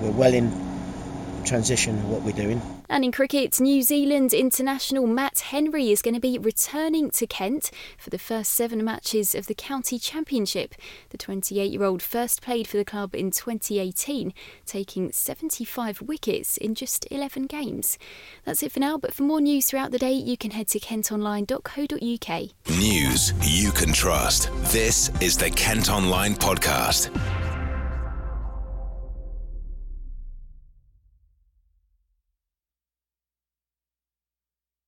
we're 0.00 0.10
well 0.10 0.34
in 0.34 0.65
transition 1.46 1.96
of 1.98 2.10
what 2.10 2.22
we're 2.22 2.32
doing. 2.32 2.60
And 2.88 3.04
in 3.04 3.12
cricket, 3.12 3.60
New 3.60 3.82
Zealand 3.82 4.32
international 4.32 5.06
Matt 5.06 5.40
Henry 5.40 5.90
is 5.90 6.02
going 6.02 6.14
to 6.14 6.20
be 6.20 6.38
returning 6.38 7.10
to 7.12 7.26
Kent 7.26 7.70
for 7.98 8.10
the 8.10 8.18
first 8.18 8.52
seven 8.52 8.84
matches 8.84 9.34
of 9.34 9.46
the 9.46 9.54
County 9.54 9.98
Championship. 9.98 10.74
The 11.10 11.18
28 11.18 11.70
year 11.70 11.84
old 11.84 12.02
first 12.02 12.42
played 12.42 12.66
for 12.68 12.76
the 12.76 12.84
club 12.84 13.14
in 13.14 13.30
2018, 13.30 14.32
taking 14.64 15.12
75 15.12 16.02
wickets 16.02 16.56
in 16.56 16.74
just 16.74 17.06
11 17.10 17.46
games. 17.46 17.98
That's 18.44 18.62
it 18.62 18.72
for 18.72 18.80
now, 18.80 18.98
but 18.98 19.14
for 19.14 19.22
more 19.22 19.40
news 19.40 19.66
throughout 19.66 19.92
the 19.92 19.98
day, 19.98 20.12
you 20.12 20.36
can 20.36 20.50
head 20.52 20.68
to 20.68 20.80
kentonline.co.uk. 20.80 22.50
News 22.78 23.32
you 23.42 23.72
can 23.72 23.92
trust. 23.92 24.50
This 24.72 25.10
is 25.20 25.36
the 25.36 25.50
Kent 25.50 25.90
Online 25.90 26.34
Podcast. 26.34 27.10